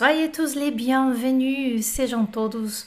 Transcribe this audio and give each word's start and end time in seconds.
Soyez 0.00 0.30
tous 0.30 0.54
les 0.54 0.70
bienvenus, 0.70 1.84
sejam 1.84 2.24
todos 2.24 2.86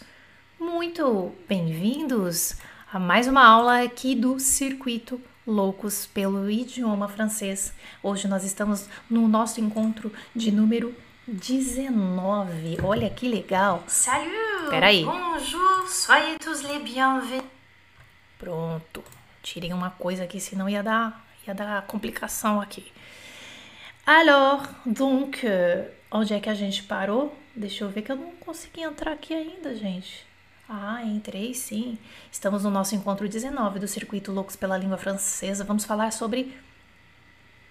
muito 0.59 1.31
bem-vindos 1.47 2.55
a 2.91 2.97
mais 2.97 3.27
uma 3.27 3.45
aula 3.45 3.83
aqui 3.83 4.15
do 4.15 4.39
Circuito 4.39 5.21
Loucos 5.45 6.07
pelo 6.07 6.49
Idioma 6.49 7.07
Francês. 7.07 7.71
Hoje 8.01 8.27
nós 8.27 8.43
estamos 8.43 8.89
no 9.07 9.27
nosso 9.27 9.61
encontro 9.61 10.11
de 10.35 10.51
número 10.51 10.91
19. 11.27 12.79
Olha 12.81 13.11
que 13.11 13.29
legal! 13.29 13.83
Salut! 13.85 14.71
Peraí. 14.71 15.05
Bonjour! 15.05 15.87
Soyez 15.87 16.39
tous 16.39 16.63
les 16.63 16.81
bienvenus. 16.81 17.45
Pronto. 18.39 19.03
Tirei 19.43 19.71
uma 19.71 19.91
coisa 19.91 20.23
aqui, 20.23 20.41
senão 20.41 20.67
ia 20.67 20.81
dar, 20.81 21.23
ia 21.47 21.53
dar 21.53 21.85
complicação 21.85 22.59
aqui. 22.59 22.91
Alors, 24.05 24.67
donc, 24.85 25.45
euh, 25.45 25.85
onde 26.13 26.33
é 26.33 26.39
que 26.39 26.49
a 26.49 26.53
gente 26.53 26.83
parou? 26.83 27.35
Deixa 27.55 27.83
eu 27.83 27.89
ver 27.89 28.03
que 28.03 28.11
eu 28.11 28.15
não 28.15 28.31
consegui 28.35 28.81
entrar 28.81 29.11
aqui 29.11 29.33
ainda, 29.33 29.75
gente. 29.75 30.25
Ah, 30.69 31.03
entrei 31.03 31.53
sim. 31.55 31.97
Estamos 32.31 32.63
no 32.63 32.69
nosso 32.69 32.95
encontro 32.95 33.27
19 33.27 33.79
do 33.79 33.87
Circuito 33.87 34.31
Loucos 34.31 34.55
pela 34.55 34.77
Língua 34.77 34.97
Francesa. 34.97 35.63
Vamos 35.63 35.85
falar 35.85 36.13
sobre 36.13 36.55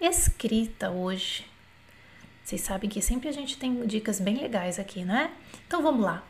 escrita 0.01 0.91
hoje. 0.91 1.46
Vocês 2.45 2.60
sabem 2.60 2.91
que 2.91 3.01
sempre 3.01 3.28
a 3.28 3.32
gente 3.32 3.56
tem 3.56 3.87
dicas 3.87 4.20
bem 4.20 4.37
legais 4.37 4.79
aqui, 4.79 5.04
né? 5.04 5.32
Então 5.66 5.80
vamos 5.80 6.04
lá. 6.04 6.24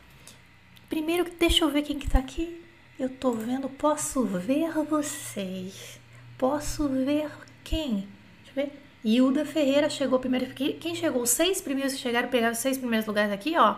Primeiro, 0.87 1.29
deixa 1.39 1.65
eu 1.65 1.71
ver 1.71 1.81
quem 1.81 1.97
que 1.97 2.07
tá 2.07 2.19
aqui. 2.19 2.63
Eu 2.99 3.09
tô 3.09 3.31
vendo, 3.31 3.67
posso 3.67 4.23
ver 4.23 4.71
vocês. 4.85 5.99
Posso 6.37 6.87
ver 6.87 7.31
quem? 7.63 8.07
Deixa 8.43 8.51
eu 8.51 8.53
ver. 8.55 8.82
Hilda 9.03 9.45
Ferreira 9.45 9.89
chegou 9.89 10.19
primeiro. 10.19 10.53
Quem 10.53 10.95
chegou? 10.95 11.23
Os 11.23 11.29
seis 11.29 11.59
primeiros 11.59 11.93
que 11.93 11.99
chegaram, 11.99 12.29
pegaram 12.29 12.53
os 12.53 12.59
seis 12.59 12.77
primeiros 12.77 13.05
lugares 13.05 13.31
aqui, 13.33 13.57
ó. 13.57 13.75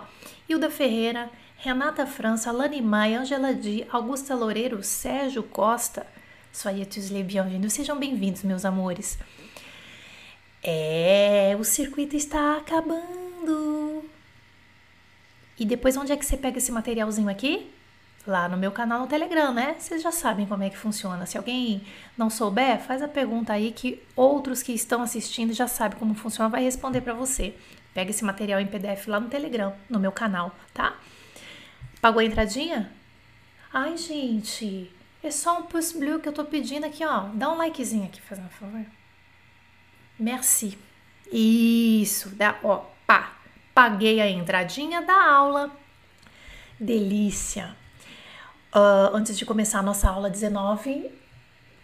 Hilda 0.48 0.70
Ferreira, 0.70 1.30
Renata 1.58 2.06
França, 2.06 2.52
Alane 2.52 2.82
Maia, 2.82 3.22
Angela 3.22 3.54
Di, 3.54 3.86
Augusta 3.90 4.36
Loureiro, 4.36 4.84
Sérgio 4.84 5.42
Costa. 5.42 6.06
Soyez 6.54 6.88
tous. 6.88 7.72
Sejam 7.72 7.98
bem-vindos, 7.98 8.44
meus 8.44 8.64
amores. 8.66 9.18
É, 10.64 11.56
o 11.60 11.64
circuito 11.64 12.16
está 12.16 12.58
acabando. 12.58 14.06
E 15.60 15.66
depois, 15.66 15.98
onde 15.98 16.12
é 16.12 16.18
que 16.18 16.26
você 16.26 16.38
pega 16.38 16.60
esse 16.60 16.72
materialzinho 16.72 17.30
aqui? 17.30 17.72
Lá 18.28 18.50
no 18.50 18.58
meu 18.58 18.72
canal 18.72 19.00
no 19.00 19.08
Telegram, 19.08 19.54
né? 19.54 19.76
Vocês 19.78 20.02
já 20.02 20.12
sabem 20.12 20.48
como 20.48 20.64
é 20.64 20.70
que 20.70 20.78
funciona. 20.78 21.28
Se 21.28 21.38
alguém 21.38 21.86
não 22.18 22.30
souber, 22.30 22.80
faz 22.80 23.02
a 23.04 23.08
pergunta 23.08 23.54
aí 23.54 23.72
que 23.72 24.02
outros 24.16 24.64
que 24.64 24.72
estão 24.72 25.04
assistindo 25.04 25.54
já 25.54 25.68
sabem 25.68 26.00
como 26.00 26.16
funciona, 26.16 26.50
vai 26.50 26.64
responder 26.64 27.02
para 27.02 27.14
você. 27.14 27.56
Pega 27.94 28.10
esse 28.10 28.26
material 28.26 28.60
em 28.60 28.66
PDF 28.66 29.08
lá 29.08 29.20
no 29.20 29.30
Telegram, 29.30 29.76
no 29.88 30.00
meu 30.00 30.12
canal, 30.12 30.56
tá? 30.74 30.98
Pagou 32.02 32.20
a 32.20 32.26
entradinha? 32.26 32.92
Ai, 33.72 33.96
gente, 33.96 34.92
é 35.24 35.30
só 35.30 35.60
um 35.60 35.64
pouce 35.64 35.98
bleu 35.98 36.20
que 36.20 36.28
eu 36.28 36.34
tô 36.34 36.46
pedindo 36.46 36.86
aqui, 36.86 37.06
ó. 37.06 37.30
Dá 37.34 37.52
um 37.52 37.58
likezinho 37.58 38.06
aqui, 38.06 38.22
fazendo 38.22 38.50
favor. 38.50 38.86
Merci. 40.20 40.78
Isso, 41.32 42.30
dá, 42.30 42.58
ó, 42.64 42.86
pá. 43.06 43.38
Paguei 43.74 44.22
a 44.22 44.30
entradinha 44.30 45.02
da 45.02 45.32
aula. 45.32 45.72
Delícia. 46.80 47.76
Uh, 48.76 49.16
antes 49.16 49.38
de 49.38 49.46
começar 49.46 49.80
a 49.80 49.82
nossa 49.82 50.10
aula 50.10 50.30
19, 50.30 51.10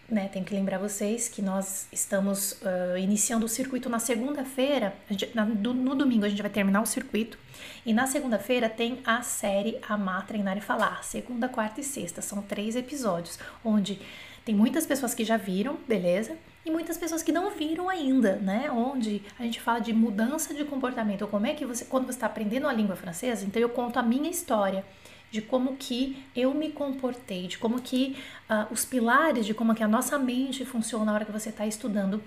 né, 0.09 0.27
tenho 0.27 0.43
que 0.43 0.53
lembrar 0.53 0.77
vocês 0.77 1.29
que 1.29 1.41
nós 1.41 1.87
estamos 1.89 2.51
uh, 2.63 2.97
iniciando 2.97 3.45
o 3.45 3.47
circuito 3.49 3.87
na 3.89 3.97
segunda-feira. 3.97 4.93
No 5.33 5.95
domingo 5.95 6.25
a 6.25 6.29
gente 6.29 6.41
vai 6.41 6.51
terminar 6.51 6.81
o 6.81 6.85
circuito. 6.85 7.37
E 7.85 7.93
na 7.93 8.07
segunda-feira 8.07 8.69
tem 8.69 8.99
a 9.05 9.21
série 9.21 9.79
Amar, 9.87 10.27
Treinar 10.27 10.57
e 10.57 10.61
Falar. 10.61 11.01
Segunda, 11.01 11.47
quarta 11.47 11.79
e 11.79 11.83
sexta. 11.85 12.21
São 12.21 12.41
três 12.41 12.75
episódios, 12.75 13.39
onde 13.63 14.01
tem 14.43 14.53
muitas 14.53 14.85
pessoas 14.85 15.13
que 15.13 15.23
já 15.23 15.37
viram, 15.37 15.77
beleza? 15.87 16.35
E 16.65 16.69
muitas 16.69 16.97
pessoas 16.97 17.23
que 17.23 17.31
não 17.31 17.51
viram 17.51 17.87
ainda, 17.87 18.35
né? 18.35 18.69
Onde 18.69 19.23
a 19.39 19.43
gente 19.43 19.61
fala 19.61 19.79
de 19.79 19.93
mudança 19.93 20.53
de 20.53 20.65
comportamento. 20.65 21.25
Como 21.25 21.45
é 21.45 21.53
que 21.53 21.65
você, 21.65 21.85
quando 21.85 22.07
você 22.07 22.17
está 22.17 22.25
aprendendo 22.25 22.67
a 22.67 22.73
língua 22.73 22.97
francesa, 22.97 23.45
então 23.45 23.61
eu 23.61 23.69
conto 23.69 23.97
a 23.97 24.03
minha 24.03 24.29
história 24.29 24.83
de 25.31 25.41
como 25.41 25.77
que 25.77 26.23
eu 26.35 26.53
me 26.53 26.71
comportei, 26.71 27.47
de 27.47 27.57
como 27.57 27.81
que 27.81 28.17
uh, 28.49 28.71
os 28.71 28.83
pilares 28.83 29.45
de 29.45 29.53
como 29.53 29.73
que 29.73 29.83
a 29.83 29.87
nossa 29.87 30.19
mente 30.19 30.65
funciona 30.65 31.05
na 31.05 31.13
hora 31.13 31.25
que 31.25 31.31
você 31.31 31.49
está 31.49 31.65
estudando 31.65 32.21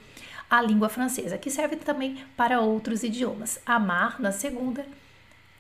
a 0.49 0.63
língua 0.63 0.89
francesa, 0.89 1.39
que 1.39 1.51
serve 1.51 1.77
também 1.77 2.25
para 2.37 2.61
outros 2.61 3.03
idiomas. 3.03 3.61
Amar 3.67 4.21
na 4.21 4.33
segunda, 4.33 4.87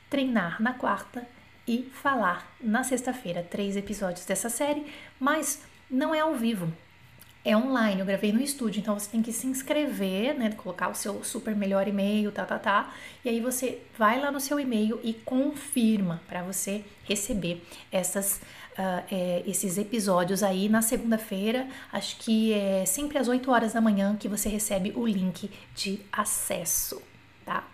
treinar 0.09 0.60
na 0.62 0.72
quarta 0.72 1.27
e 1.66 1.91
falar 1.93 2.50
na 2.60 2.83
sexta-feira. 2.83 3.43
Três 3.43 3.77
episódios 3.77 4.25
dessa 4.25 4.49
série, 4.49 4.87
mas 5.21 5.62
não 5.91 6.15
é 6.15 6.21
ao 6.21 6.34
vivo 6.34 6.72
é 7.44 7.55
online, 7.55 8.00
eu 8.00 8.06
gravei 8.06 8.32
no 8.32 8.41
estúdio, 8.41 8.81
então 8.81 8.99
você 8.99 9.10
tem 9.10 9.21
que 9.21 9.31
se 9.31 9.47
inscrever, 9.47 10.34
né, 10.34 10.50
colocar 10.53 10.88
o 10.88 10.94
seu 10.94 11.22
super 11.22 11.55
melhor 11.55 11.87
e-mail, 11.87 12.32
tá, 12.32 12.47
tá, 12.47 12.59
tá, 12.59 12.94
e 13.22 13.28
aí 13.28 13.38
você 13.38 13.82
vai 13.99 14.19
lá 14.19 14.32
no 14.32 14.41
seu 14.41 14.59
e-mail 14.59 14.99
e 15.05 15.12
confirma 15.12 16.22
para 16.27 16.43
você 16.43 16.83
receber 17.04 17.62
essas, 17.93 18.41
uh, 18.78 19.04
é, 19.10 19.43
esses 19.47 19.77
episódios 19.77 20.43
aí 20.43 20.71
na 20.71 20.81
segunda-feira, 20.81 21.69
acho 21.93 22.16
que 22.16 22.54
é 22.54 22.87
sempre 22.87 23.19
às 23.19 23.28
8 23.28 23.50
horas 23.50 23.75
da 23.75 23.81
manhã 23.81 24.16
que 24.16 24.27
você 24.27 24.49
recebe 24.49 24.94
o 24.97 25.06
link 25.06 25.50
de 25.75 26.00
acesso, 26.10 27.03
tá? 27.44 27.69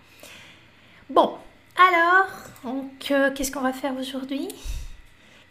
Bon, 1.08 1.38
alors, 1.76 2.28
donc, 2.64 3.06
qu'est-ce 3.34 3.52
qu'on 3.52 3.62
va 3.62 3.72
faire 3.72 3.96
aujourd'hui? 3.96 4.48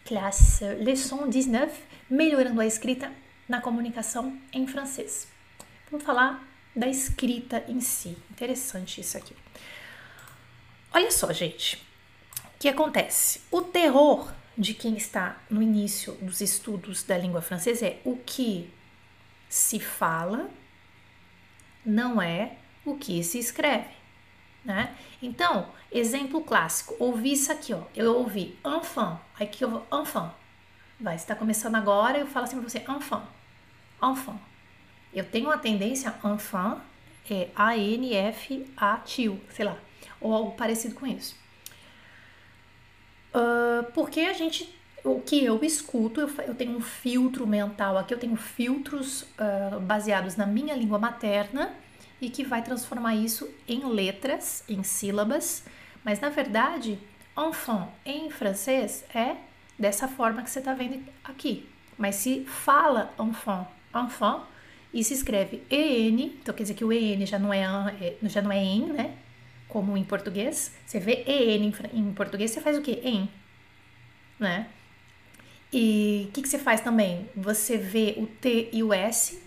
Classe 0.06 0.62
leçon 0.80 1.30
19, 1.30 1.72
melhorando 2.10 2.60
a 2.60 2.66
escrita 2.66 3.10
na 3.50 3.60
comunicação 3.60 4.40
em 4.54 4.68
francês. 4.68 5.28
Vamos 5.90 6.06
falar 6.06 6.48
da 6.76 6.88
escrita 6.88 7.66
em 7.68 7.82
si. 7.82 8.16
Interessante 8.30 9.02
isso 9.02 9.18
aqui. 9.18 9.36
Olha 10.94 11.12
só, 11.12 11.34
gente. 11.34 11.78
O 12.56 12.60
que 12.60 12.70
acontece? 12.70 13.42
O 13.50 13.62
terror 13.62 14.32
de 14.56 14.74
quem 14.76 14.96
está 14.96 15.42
no 15.50 15.64
início 15.64 16.14
dos 16.16 16.42
estudos 16.42 17.02
da 17.04 17.18
língua 17.18 17.42
francesa 17.42 17.88
é 17.88 18.00
o 18.04 18.18
que 18.18 18.72
se 19.50 19.80
fala 19.80 20.50
não 21.84 22.22
é 22.22 22.58
o 22.86 22.96
que 22.96 23.24
se 23.24 23.40
escreve, 23.40 23.90
né? 24.64 24.96
Então, 25.22 25.72
exemplo 25.92 26.44
clássico, 26.44 26.96
ouvi 27.00 27.32
isso 27.32 27.52
aqui, 27.52 27.74
ó. 27.74 27.84
Eu 27.96 28.16
ouvi 28.18 28.60
enfant, 28.64 29.18
aqui 29.40 29.64
eu 29.64 29.70
vou 29.70 29.88
enfant. 29.92 30.32
Vai, 31.00 31.16
está 31.16 31.34
começando 31.34 31.76
agora, 31.76 32.20
eu 32.20 32.28
falo 32.28 32.46
assim 32.46 32.60
para 32.60 32.70
você 32.70 32.80
enfant 32.80 33.24
enfant. 34.02 34.40
Eu 35.14 35.24
tenho 35.26 35.48
uma 35.48 35.58
tendência 35.58 36.14
enfant, 36.24 36.80
é 37.30 37.50
A-N-F-A, 37.56 38.98
tio, 39.06 39.40
sei 39.52 39.66
lá, 39.66 39.78
ou 40.20 40.34
algo 40.34 40.52
parecido 40.52 40.96
com 40.96 41.06
isso. 41.06 41.36
Uh, 43.34 43.92
porque 43.94 44.22
a 44.22 44.34
gente, 44.34 44.74
o 45.04 45.22
que 45.22 45.44
eu 45.44 45.64
escuto, 45.64 46.22
eu, 46.22 46.30
eu, 46.48 46.56
tenho 46.56 46.76
um 46.76 46.82
filtro 46.82 47.46
mental 47.46 47.98
aqui, 47.98 48.14
eu 48.14 48.20
tenho 48.20 48.36
filtros 48.36 49.22
uh, 49.22 49.80
baseados 49.80 50.36
na 50.36 50.46
minha 50.46 50.76
língua 50.76 50.98
materna 50.98 51.74
e 52.20 52.30
que 52.30 52.44
vai 52.44 52.64
transformar 52.64 53.16
isso 53.16 53.50
em 53.68 53.86
letras, 53.86 54.64
em 54.68 54.84
sílabas, 54.84 55.64
mas 56.04 56.20
na 56.20 56.30
verdade, 56.30 57.00
enfant 57.38 57.88
em 58.06 58.30
francês 58.30 59.06
é 59.14 59.38
dessa 59.78 60.08
forma 60.08 60.42
que 60.42 60.50
você 60.50 60.60
está 60.60 60.74
vendo 60.74 61.04
aqui. 61.24 61.70
Mas 61.98 62.16
se 62.16 62.46
fala 62.46 63.14
enfant 63.20 63.68
enfant, 63.96 64.44
e 64.94 65.04
se 65.04 65.14
escreve 65.14 65.64
EN, 65.70 66.20
então 66.42 66.54
quer 66.54 66.64
dizer 66.64 66.74
que 66.74 66.84
o 66.84 66.92
EN 66.92 67.26
já 67.26 67.38
não 67.38 67.54
é, 67.54 67.62
é 68.02 68.16
já 68.24 68.42
não 68.42 68.52
é 68.52 68.64
EN, 68.64 68.94
né? 68.94 69.16
Como 69.68 69.96
em 69.96 70.04
português. 70.04 70.74
Você 70.86 71.00
vê 71.00 71.24
EN 71.28 71.66
em, 71.66 71.74
em 71.94 72.14
português, 72.14 72.52
você 72.52 72.60
faz 72.60 72.78
o 72.78 72.82
quê? 72.82 73.00
EN, 73.04 73.28
né? 74.40 74.68
E 75.72 76.26
o 76.30 76.32
que, 76.32 76.42
que 76.42 76.50
você 76.50 76.58
faz 76.58 76.82
também? 76.82 77.30
Você 77.36 77.78
vê 77.78 78.16
o 78.18 78.26
T 78.26 78.70
e 78.74 78.82
o 78.82 78.92
S 78.92 79.40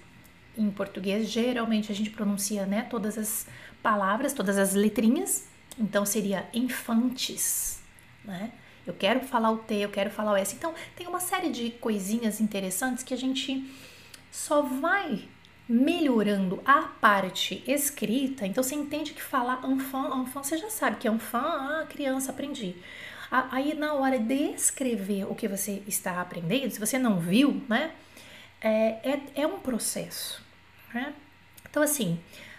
em 0.57 0.71
português, 0.71 1.29
geralmente 1.29 1.91
a 1.91 1.95
gente 1.95 2.11
pronuncia, 2.11 2.67
né, 2.67 2.87
todas 2.91 3.17
as 3.17 3.47
palavras, 3.83 4.33
todas 4.33 4.59
as 4.59 4.75
letrinhas. 4.75 5.49
Então 5.79 6.05
seria 6.05 6.47
infantes, 6.53 7.81
né? 8.25 8.53
Eu 8.87 8.93
quero 8.93 9.21
falar 9.21 9.51
o 9.51 9.59
T, 9.59 9.77
eu 9.77 9.89
quero 9.89 10.11
falar 10.11 10.33
o 10.33 10.37
S. 10.37 10.55
Então 10.55 10.75
tem 10.95 11.07
uma 11.07 11.21
série 11.21 11.51
de 11.51 11.71
coisinhas 11.71 12.41
interessantes 12.41 13.03
que 13.03 13.15
a 13.15 13.17
gente 13.17 13.65
só 14.33 14.63
vai 14.63 15.29
melhorando 15.69 16.61
a 16.65 16.83
parte 16.83 17.63
escrita. 17.67 18.47
Então 18.47 18.65
você 18.65 18.75
entende 18.75 19.13
que 19.13 19.23
falar 19.23 19.61
enfant, 19.65 20.23
enfant, 20.23 20.43
você 20.43 20.57
já 20.57 20.71
sabe 20.71 20.97
que 20.97 21.07
é 21.07 21.11
enfant, 21.11 21.45
ah, 21.45 21.87
criança, 21.89 22.33
aprendi. 22.33 22.75
Aí 23.31 23.75
na 23.75 23.95
hora 23.95 24.19
de 24.19 24.53
escrever 24.55 25.25
o 25.31 25.35
que 25.35 25.47
você 25.47 25.83
está 25.87 26.21
aprendendo, 26.21 26.71
se 26.71 26.81
você 26.81 26.99
não 26.99 27.21
viu, 27.21 27.63
né, 27.69 27.93
é, 28.61 29.11
é, 29.11 29.23
é 29.43 29.47
um 29.47 29.61
processo. 29.61 30.43
Né? 30.93 31.15
Então 31.71 31.83
assim, 31.83 32.19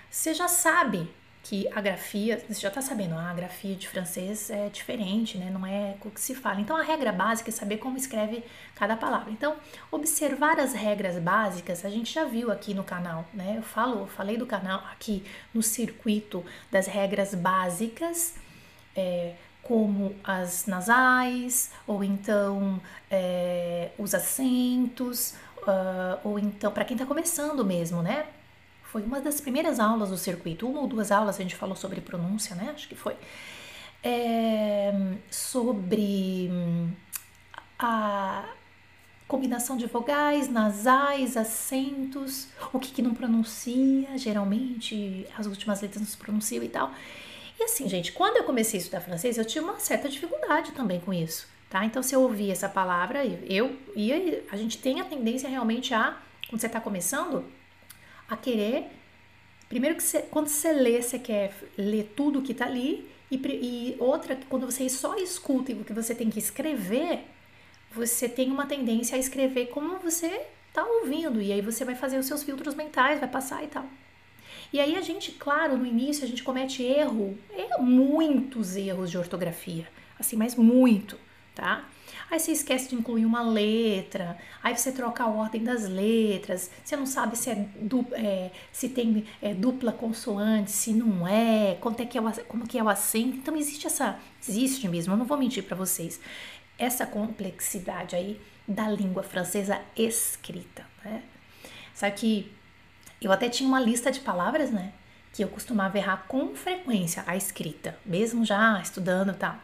você 0.10 0.34
já 0.34 0.48
sabe 0.48 1.10
que 1.44 1.68
a 1.76 1.82
grafia, 1.82 2.42
você 2.48 2.62
já 2.62 2.70
está 2.70 2.82
sabendo, 2.82 3.16
a 3.16 3.34
grafia 3.34 3.76
de 3.76 3.90
francês 3.90 4.50
é 4.50 4.70
diferente, 4.70 5.38
né? 5.38 5.50
Não 5.52 5.66
é 5.66 5.96
o 6.04 6.10
que 6.10 6.20
se 6.20 6.34
fala. 6.34 6.62
Então, 6.62 6.78
a 6.78 6.82
regra 6.82 7.12
básica 7.12 7.50
é 7.50 7.52
saber 7.52 7.78
como 7.78 7.98
escreve 7.98 8.46
cada 8.74 8.96
palavra. 8.96 9.30
Então, 9.30 9.58
observar 9.92 10.58
as 10.58 10.72
regras 10.72 11.20
básicas, 11.20 11.84
a 11.84 11.90
gente 11.90 12.14
já 12.14 12.24
viu 12.24 12.50
aqui 12.50 12.74
no 12.74 12.84
canal, 12.84 13.26
né? 13.34 13.56
Eu 13.58 13.62
falo, 13.62 14.00
eu 14.00 14.08
falei 14.08 14.38
do 14.38 14.46
canal 14.46 14.80
aqui 14.90 15.26
no 15.54 15.62
circuito 15.62 16.46
das 16.72 16.88
regras 16.88 17.36
básicas, 17.36 18.36
é, 18.96 19.34
como 19.62 20.16
as 20.24 20.66
nasais, 20.66 21.72
ou 21.86 22.06
então 22.06 22.82
é, 23.12 23.92
os 23.98 24.16
acentos, 24.16 25.36
uh, 25.58 26.20
ou 26.24 26.40
então, 26.40 26.72
para 26.72 26.86
quem 26.86 26.96
está 26.96 27.06
começando 27.06 27.66
mesmo, 27.66 28.02
né? 28.02 28.28
Foi 28.94 29.02
uma 29.02 29.20
das 29.20 29.42
primeiras 29.42 29.80
aulas 29.80 30.12
do 30.12 30.18
circuito, 30.18 30.70
uma 30.70 30.82
ou 30.82 30.88
duas 30.88 31.12
aulas 31.12 31.40
a 31.40 31.42
gente 31.42 31.56
falou 31.56 31.76
sobre 31.76 32.00
pronúncia, 32.00 32.56
né? 32.56 32.70
Acho 32.76 32.88
que 32.88 32.94
foi. 32.94 33.16
É, 34.04 34.94
sobre 35.32 36.52
a 37.80 38.46
combinação 39.28 39.78
de 39.78 39.88
vogais, 39.88 40.48
nasais, 40.48 41.36
acentos, 41.36 42.50
o 42.72 42.78
que, 42.78 42.92
que 42.92 43.02
não 43.02 43.16
pronuncia, 43.16 44.16
geralmente 44.16 45.26
as 45.36 45.48
últimas 45.48 45.82
letras 45.82 46.00
não 46.00 46.08
se 46.08 46.18
pronunciam 46.18 46.64
e 46.64 46.70
tal. 46.70 46.92
E 47.60 47.64
assim, 47.64 47.90
gente, 47.90 48.12
quando 48.12 48.38
eu 48.38 48.44
comecei 48.44 48.80
a 48.80 48.82
estudar 48.82 49.02
francês, 49.02 49.40
eu 49.40 49.46
tinha 49.46 49.64
uma 49.64 49.80
certa 49.80 50.08
dificuldade 50.08 50.72
também 50.74 51.00
com 51.00 51.12
isso, 51.12 51.48
tá? 51.68 51.84
Então, 51.84 52.04
se 52.04 52.14
eu 52.14 52.22
ouvir 52.22 52.52
essa 52.52 52.70
palavra, 52.70 53.26
eu 53.26 53.76
e 53.96 54.44
a 54.52 54.56
gente 54.56 54.78
tem 54.78 55.02
a 55.02 55.04
tendência 55.04 55.50
realmente 55.50 55.96
a, 55.96 56.16
quando 56.48 56.62
você 56.62 56.68
está 56.68 56.80
começando, 56.80 57.44
a 58.34 58.38
querer. 58.38 58.88
Primeiro 59.70 59.96
que 59.96 60.04
você, 60.04 60.22
quando 60.22 60.48
você 60.48 60.72
lê, 60.72 61.02
você 61.02 61.18
quer 61.18 61.54
ler 61.78 62.14
tudo 62.16 62.42
que 62.42 62.52
está 62.52 62.66
ali, 62.66 63.10
e, 63.32 63.38
e 63.38 63.96
outra, 64.00 64.38
quando 64.50 64.66
você 64.66 64.88
só 64.90 65.16
escuta 65.16 65.72
e 65.72 65.76
o 65.76 65.84
que 65.84 65.94
você 65.94 66.14
tem 66.14 66.30
que 66.30 66.40
escrever, 66.40 67.26
você 67.92 68.30
tem 68.30 68.52
uma 68.52 68.66
tendência 68.66 69.16
a 69.16 69.20
escrever 69.20 69.68
como 69.68 69.98
você 69.98 70.42
está 70.68 70.84
ouvindo, 70.84 71.42
e 71.42 71.52
aí 71.52 71.62
você 71.62 71.86
vai 71.86 71.96
fazer 71.96 72.18
os 72.18 72.26
seus 72.26 72.44
filtros 72.44 72.76
mentais, 72.76 73.20
vai 73.20 73.30
passar 73.30 73.64
e 73.64 73.68
tal. 73.68 73.86
E 74.72 74.80
aí 74.80 74.96
a 74.96 75.02
gente, 75.02 75.32
claro, 75.32 75.78
no 75.78 75.86
início 75.86 76.24
a 76.24 76.28
gente 76.28 76.44
comete 76.44 76.82
erro, 76.82 77.38
é 77.52 77.80
muitos 77.80 78.76
erros 78.76 79.12
de 79.12 79.18
ortografia, 79.18 79.88
assim, 80.18 80.36
mas 80.36 80.56
muito, 80.56 81.18
tá? 81.56 81.86
Aí 82.30 82.40
você 82.40 82.52
esquece 82.52 82.90
de 82.90 82.96
incluir 82.96 83.26
uma 83.26 83.42
letra, 83.42 84.38
aí 84.62 84.76
você 84.76 84.92
troca 84.92 85.24
a 85.24 85.28
ordem 85.28 85.64
das 85.64 85.88
letras, 85.88 86.72
você 86.84 86.96
não 86.96 87.06
sabe 87.06 87.38
se, 87.38 87.50
é, 87.50 87.68
é 88.14 88.52
se 88.72 88.90
tem 88.90 89.26
é, 89.42 89.54
dupla 89.54 89.92
consoante, 89.92 90.72
se 90.72 90.94
não 90.94 91.28
é, 91.28 91.78
quanto 91.80 92.02
é 92.02 92.06
que 92.06 92.18
é 92.18 92.22
o, 92.22 92.32
como 92.46 92.68
que 92.68 92.78
é 92.78 92.84
o 92.84 92.90
acento. 92.90 93.38
Então 93.38 93.56
existe 93.56 93.88
essa, 93.88 94.20
existe 94.42 94.88
mesmo, 94.88 95.14
eu 95.14 95.18
não 95.18 95.26
vou 95.26 95.38
mentir 95.38 95.64
para 95.64 95.76
vocês, 95.76 96.20
essa 96.78 97.06
complexidade 97.06 98.16
aí 98.16 98.42
da 98.68 98.90
língua 98.90 99.24
francesa 99.24 99.80
escrita, 99.96 100.86
né? 101.04 101.22
Sabe 101.94 102.16
que 102.16 102.52
eu 103.22 103.32
até 103.32 103.48
tinha 103.48 103.68
uma 103.68 103.80
lista 103.80 104.12
de 104.12 104.20
palavras, 104.20 104.72
né? 104.72 104.92
Que 105.32 105.44
eu 105.44 105.48
costumava 105.48 105.98
errar 105.98 106.26
com 106.28 106.56
frequência 106.56 107.24
a 107.28 107.36
escrita, 107.36 107.98
mesmo 108.06 108.44
já 108.44 108.80
estudando 108.82 109.32
e 109.32 109.36
tal. 109.36 109.56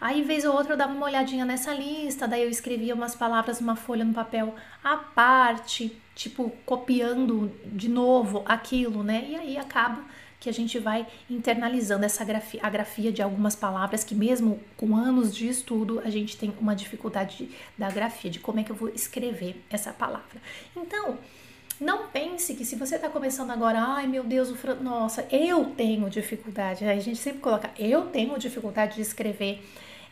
Aí, 0.00 0.22
vez 0.22 0.44
ou 0.44 0.54
outra, 0.54 0.74
eu 0.74 0.76
dava 0.76 0.92
uma 0.92 1.06
olhadinha 1.06 1.44
nessa 1.44 1.72
lista, 1.72 2.28
daí 2.28 2.42
eu 2.42 2.50
escrevia 2.50 2.94
umas 2.94 3.14
palavras 3.14 3.60
numa 3.60 3.76
folha 3.76 4.04
no 4.04 4.12
papel 4.12 4.54
à 4.82 4.96
parte, 4.96 5.96
tipo, 6.14 6.50
copiando 6.64 7.50
de 7.66 7.88
novo 7.88 8.42
aquilo, 8.46 9.02
né? 9.02 9.26
E 9.28 9.36
aí 9.36 9.58
acaba 9.58 10.04
que 10.38 10.50
a 10.50 10.52
gente 10.52 10.78
vai 10.78 11.06
internalizando 11.28 12.04
essa 12.04 12.24
grafia, 12.24 12.60
a 12.62 12.68
grafia 12.68 13.10
de 13.10 13.22
algumas 13.22 13.56
palavras 13.56 14.04
que 14.04 14.14
mesmo 14.14 14.60
com 14.76 14.94
anos 14.94 15.34
de 15.34 15.48
estudo 15.48 16.00
a 16.04 16.10
gente 16.10 16.36
tem 16.36 16.54
uma 16.60 16.76
dificuldade 16.76 17.48
da 17.76 17.90
grafia, 17.90 18.30
de 18.30 18.38
como 18.38 18.60
é 18.60 18.62
que 18.62 18.70
eu 18.70 18.76
vou 18.76 18.88
escrever 18.90 19.60
essa 19.70 19.92
palavra. 19.92 20.40
Então, 20.76 21.18
não 21.80 22.06
pense 22.08 22.54
que 22.54 22.64
se 22.64 22.74
você 22.76 22.96
está 22.96 23.08
começando 23.08 23.50
agora, 23.50 23.78
ai 23.80 24.06
meu 24.06 24.24
Deus, 24.24 24.50
o 24.50 24.56
fran... 24.56 24.76
nossa, 24.76 25.26
eu 25.30 25.64
tenho 25.76 26.08
dificuldade. 26.08 26.84
A 26.84 26.98
gente 26.98 27.18
sempre 27.18 27.40
coloca, 27.40 27.70
eu 27.78 28.06
tenho 28.06 28.38
dificuldade 28.38 28.96
de 28.96 29.02
escrever. 29.02 29.62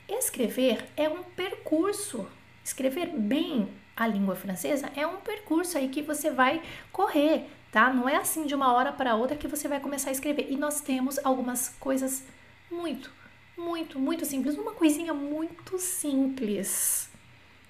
Escrever 0.09 0.85
é 0.97 1.09
um 1.09 1.23
percurso. 1.23 2.27
Escrever 2.63 3.09
bem 3.09 3.69
a 3.97 4.07
língua 4.07 4.35
francesa 4.35 4.91
é 4.97 5.07
um 5.07 5.17
percurso 5.17 5.79
aí 5.79 5.89
que 5.89 6.03
você 6.03 6.31
vai 6.31 6.63
correr, 6.91 7.47
tá? 7.71 7.93
Não 7.93 8.09
é 8.09 8.17
assim 8.17 8.47
de 8.47 8.55
uma 8.55 8.73
hora 8.73 8.93
para 8.93 9.15
outra 9.15 9.37
que 9.37 9.49
você 9.49 9.69
vai 9.69 9.81
começar 9.81 10.11
a 10.11 10.13
escrever. 10.13 10.49
E 10.51 10.57
nós 10.57 10.81
temos 10.81 11.19
algumas 11.25 11.69
coisas 11.81 12.25
muito, 12.71 13.11
muito, 13.57 13.99
muito 13.99 14.25
simples. 14.25 14.57
Uma 14.57 14.73
coisinha 14.73 15.15
muito 15.15 15.79
simples 15.79 17.09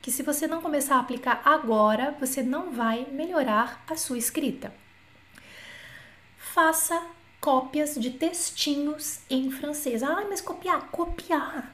que 0.01 0.11
se 0.11 0.23
você 0.23 0.47
não 0.47 0.61
começar 0.61 0.97
a 0.97 1.01
aplicar 1.01 1.41
agora, 1.45 2.15
você 2.21 2.43
não 2.43 2.71
vai 2.73 3.07
melhorar 3.11 3.83
a 3.89 3.97
sua 3.97 4.19
escrita. 4.19 4.73
Faça 6.37 7.07
cópias 7.41 7.95
de 7.95 8.11
textinhos 8.11 9.21
em 9.29 9.51
francês. 9.51 10.03
Ah, 10.03 10.25
mas 10.29 10.41
copiar, 10.41 10.91
copiar. 10.91 11.74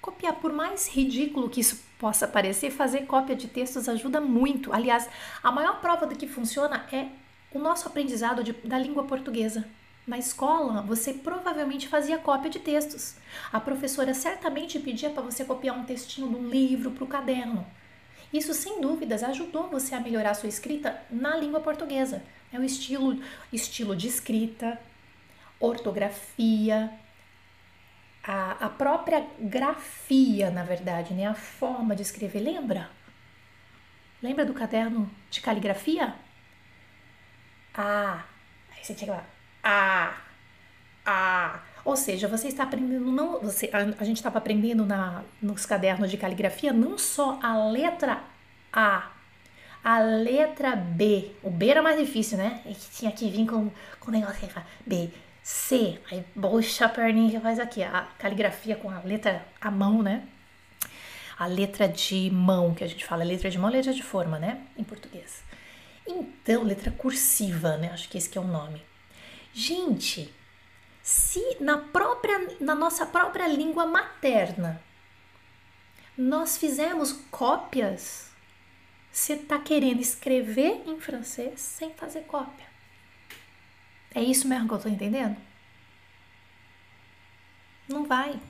Copiar, 0.00 0.34
por 0.34 0.52
mais 0.52 0.88
ridículo 0.88 1.48
que 1.48 1.60
isso 1.60 1.82
possa 1.98 2.28
parecer, 2.28 2.70
fazer 2.70 3.06
cópia 3.06 3.34
de 3.34 3.48
textos 3.48 3.88
ajuda 3.88 4.20
muito. 4.20 4.72
Aliás, 4.72 5.08
a 5.42 5.50
maior 5.50 5.80
prova 5.80 6.06
do 6.06 6.16
que 6.16 6.26
funciona 6.26 6.86
é 6.92 7.08
o 7.52 7.58
nosso 7.58 7.88
aprendizado 7.88 8.44
de, 8.44 8.52
da 8.52 8.78
língua 8.78 9.04
portuguesa. 9.04 9.66
Na 10.06 10.18
escola, 10.18 10.82
você 10.82 11.12
provavelmente 11.12 11.88
fazia 11.88 12.18
cópia 12.18 12.48
de 12.48 12.60
textos. 12.60 13.16
A 13.52 13.58
professora 13.58 14.14
certamente 14.14 14.78
pedia 14.78 15.10
para 15.10 15.22
você 15.22 15.44
copiar 15.44 15.76
um 15.76 15.84
textinho 15.84 16.28
de 16.28 16.36
um 16.36 16.48
livro 16.48 16.92
para 16.92 17.02
o 17.02 17.08
caderno. 17.08 17.66
Isso, 18.32 18.54
sem 18.54 18.80
dúvidas, 18.80 19.24
ajudou 19.24 19.68
você 19.68 19.94
a 19.94 20.00
melhorar 20.00 20.30
a 20.30 20.34
sua 20.34 20.48
escrita 20.48 21.00
na 21.10 21.36
língua 21.36 21.60
portuguesa. 21.60 22.22
É 22.52 22.58
o 22.58 22.62
estilo, 22.62 23.20
estilo 23.52 23.96
de 23.96 24.06
escrita, 24.06 24.80
ortografia, 25.58 26.92
a, 28.26 28.66
a 28.66 28.68
própria 28.68 29.26
grafia, 29.38 30.50
na 30.50 30.64
verdade, 30.64 31.14
né? 31.14 31.26
a 31.26 31.34
forma 31.34 31.94
de 31.94 32.02
escrever. 32.02 32.40
Lembra? 32.40 32.90
Lembra 34.22 34.44
do 34.44 34.54
caderno 34.54 35.10
de 35.30 35.40
caligrafia? 35.40 36.14
Ah, 37.74 38.24
aí 38.74 38.84
você 38.84 38.94
tinha 38.94 39.12
lá 39.12 39.24
a, 39.66 40.14
a. 41.04 41.60
Ou 41.84 41.96
seja, 41.96 42.26
você 42.26 42.48
está 42.48 42.64
aprendendo 42.64 43.12
não, 43.12 43.40
você, 43.40 43.70
a, 43.72 44.02
a 44.02 44.04
gente 44.04 44.16
estava 44.16 44.38
aprendendo 44.38 44.84
na, 44.84 45.22
nos 45.40 45.66
cadernos 45.66 46.10
de 46.10 46.16
caligrafia 46.16 46.72
não 46.72 46.98
só 46.98 47.38
a 47.42 47.68
letra 47.68 48.22
A, 48.72 49.10
a 49.84 49.98
letra 50.00 50.74
B. 50.74 51.32
O 51.42 51.50
B 51.50 51.68
era 51.68 51.82
mais 51.82 51.98
difícil, 51.98 52.38
né? 52.38 52.60
E 52.66 52.74
tinha 52.74 53.12
que 53.12 53.28
vir 53.30 53.46
com 53.46 53.70
com 54.00 54.08
o 54.08 54.12
negócio 54.12 54.40
que 54.40 54.52
fala 54.52 54.66
B, 54.86 55.10
C. 55.46 56.00
Aí 56.10 56.24
puxa 56.34 56.86
a 56.86 56.88
perninha 56.88 57.30
que 57.30 57.38
faz 57.38 57.60
aqui 57.60 57.80
a 57.80 58.08
caligrafia 58.18 58.74
com 58.74 58.90
a 58.90 58.98
letra 58.98 59.46
a 59.60 59.70
mão, 59.70 60.02
né? 60.02 60.26
A 61.38 61.46
letra 61.46 61.88
de 61.88 62.28
mão 62.32 62.74
que 62.74 62.82
a 62.82 62.86
gente 62.88 63.04
fala, 63.04 63.22
letra 63.22 63.48
de 63.48 63.56
mão, 63.56 63.70
letra 63.70 63.94
de 63.94 64.02
forma, 64.02 64.40
né? 64.40 64.66
Em 64.76 64.82
português. 64.82 65.44
Então, 66.04 66.64
letra 66.64 66.90
cursiva, 66.90 67.76
né? 67.76 67.92
Acho 67.92 68.08
que 68.08 68.18
esse 68.18 68.28
que 68.28 68.36
é 68.36 68.40
o 68.40 68.44
nome. 68.44 68.82
Gente, 69.54 70.34
se 71.00 71.58
na 71.60 71.78
própria 71.78 72.56
na 72.58 72.74
nossa 72.74 73.06
própria 73.06 73.46
língua 73.46 73.86
materna 73.86 74.82
nós 76.18 76.56
fizemos 76.56 77.12
cópias, 77.30 78.32
você 79.12 79.34
está 79.34 79.60
querendo 79.60 80.00
escrever 80.00 80.82
em 80.88 80.98
francês 80.98 81.60
sem 81.60 81.94
fazer 81.94 82.22
cópia. 82.22 82.66
É 84.16 84.22
isso 84.22 84.48
mesmo 84.48 84.66
que 84.66 84.72
eu 84.72 84.78
estou 84.78 84.90
entendendo? 84.90 85.36
Não 87.86 88.06
vai. 88.06 88.40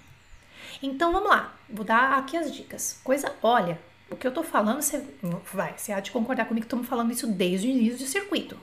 Então 0.81 1.13
vamos 1.13 1.29
lá, 1.29 1.59
vou 1.69 1.85
dar 1.85 2.17
aqui 2.17 2.37
as 2.37 2.55
dicas. 2.55 3.01
Coisa, 3.03 3.35
olha, 3.43 3.77
o 4.09 4.15
que 4.15 4.25
eu 4.25 4.33
tô 4.33 4.45
falando, 4.45 4.81
você 4.81 5.05
vai, 5.53 5.77
você 5.77 5.93
há 5.93 5.99
de 5.99 6.13
concordar 6.13 6.45
comigo 6.45 6.65
que 6.65 6.69
estamos 6.69 6.87
falando 6.87 7.11
isso 7.11 7.27
desde 7.27 7.67
o 7.67 7.71
início 7.71 7.99
do 7.99 8.07
circuito. 8.07 8.57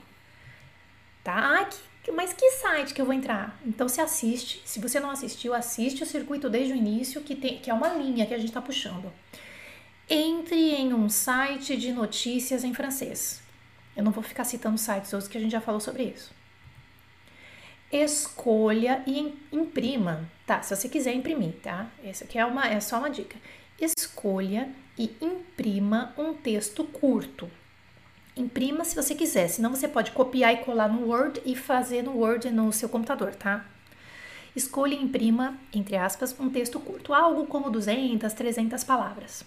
Tá? 1.22 1.68
Mas 2.14 2.32
que 2.32 2.50
site 2.52 2.94
que 2.94 3.02
eu 3.02 3.04
vou 3.04 3.12
entrar? 3.12 3.60
Então 3.66 3.86
se 3.86 4.00
assiste, 4.00 4.62
se 4.64 4.80
você 4.80 4.98
não 4.98 5.10
assistiu, 5.10 5.52
assiste 5.52 6.02
o 6.02 6.06
circuito 6.06 6.48
desde 6.48 6.72
o 6.72 6.76
início, 6.76 7.20
que, 7.20 7.36
tem, 7.36 7.58
que 7.58 7.70
é 7.70 7.74
uma 7.74 7.88
linha 7.88 8.24
que 8.24 8.32
a 8.32 8.38
gente 8.38 8.48
está 8.48 8.62
puxando. 8.62 9.12
Entre 10.08 10.56
em 10.56 10.94
um 10.94 11.10
site 11.10 11.76
de 11.76 11.92
notícias 11.92 12.64
em 12.64 12.72
francês. 12.72 13.42
Eu 13.94 14.02
não 14.02 14.10
vou 14.10 14.24
ficar 14.24 14.44
citando 14.44 14.78
sites 14.78 15.12
outros 15.12 15.30
que 15.30 15.36
a 15.36 15.40
gente 15.40 15.52
já 15.52 15.60
falou 15.60 15.80
sobre 15.80 16.04
isso. 16.04 16.32
Escolha 17.92 19.02
e 19.06 19.34
imprima. 19.52 20.28
Tá, 20.46 20.62
se 20.62 20.74
você 20.74 20.88
quiser 20.88 21.14
imprimir, 21.14 21.54
tá? 21.62 21.88
Essa 22.02 22.24
aqui 22.24 22.38
é, 22.38 22.44
uma, 22.44 22.66
é 22.66 22.80
só 22.80 22.98
uma 22.98 23.10
dica. 23.10 23.36
Escolha 23.80 24.68
e 24.98 25.10
imprima 25.20 26.14
um 26.16 26.34
texto 26.34 26.84
curto 26.84 27.50
Imprima 28.36 28.84
se 28.84 28.96
você 28.96 29.14
quiser, 29.14 29.46
senão 29.46 29.70
você 29.70 29.86
pode 29.86 30.10
copiar 30.10 30.52
e 30.52 30.56
colar 30.56 30.88
no 30.88 31.08
Word 31.08 31.40
e 31.44 31.54
fazer 31.54 32.02
no 32.02 32.18
Word 32.18 32.50
no 32.50 32.72
seu 32.72 32.88
computador, 32.88 33.32
tá? 33.32 33.64
Escolha 34.56 34.94
e 34.94 35.02
imprima, 35.02 35.56
entre 35.72 35.96
aspas, 35.96 36.34
um 36.40 36.50
texto 36.50 36.80
curto, 36.80 37.14
algo 37.14 37.46
como 37.46 37.70
200, 37.70 38.32
300 38.32 38.82
palavras. 38.82 39.44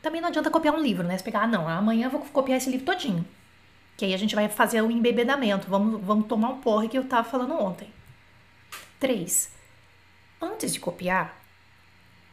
Também 0.00 0.20
não 0.20 0.28
adianta 0.28 0.50
copiar 0.50 0.74
um 0.74 0.80
livro, 0.80 1.06
né? 1.06 1.18
Você 1.18 1.24
pegar, 1.24 1.42
ah, 1.42 1.46
não, 1.46 1.68
amanhã 1.68 2.06
eu 2.06 2.10
vou 2.10 2.20
copiar 2.20 2.56
esse 2.56 2.70
livro 2.70 2.86
todinho. 2.86 3.24
Que 3.98 4.06
aí 4.06 4.14
a 4.14 4.16
gente 4.16 4.34
vai 4.34 4.48
fazer 4.48 4.80
o 4.80 4.90
embebedamento, 4.90 5.68
vamos, 5.68 6.00
vamos 6.00 6.26
tomar 6.26 6.48
um 6.48 6.60
porre 6.62 6.88
que 6.88 6.96
eu 6.96 7.04
tava 7.04 7.28
falando 7.28 7.52
ontem. 7.52 7.92
3. 8.98 9.52
Antes 10.40 10.72
de 10.72 10.80
copiar, 10.80 11.38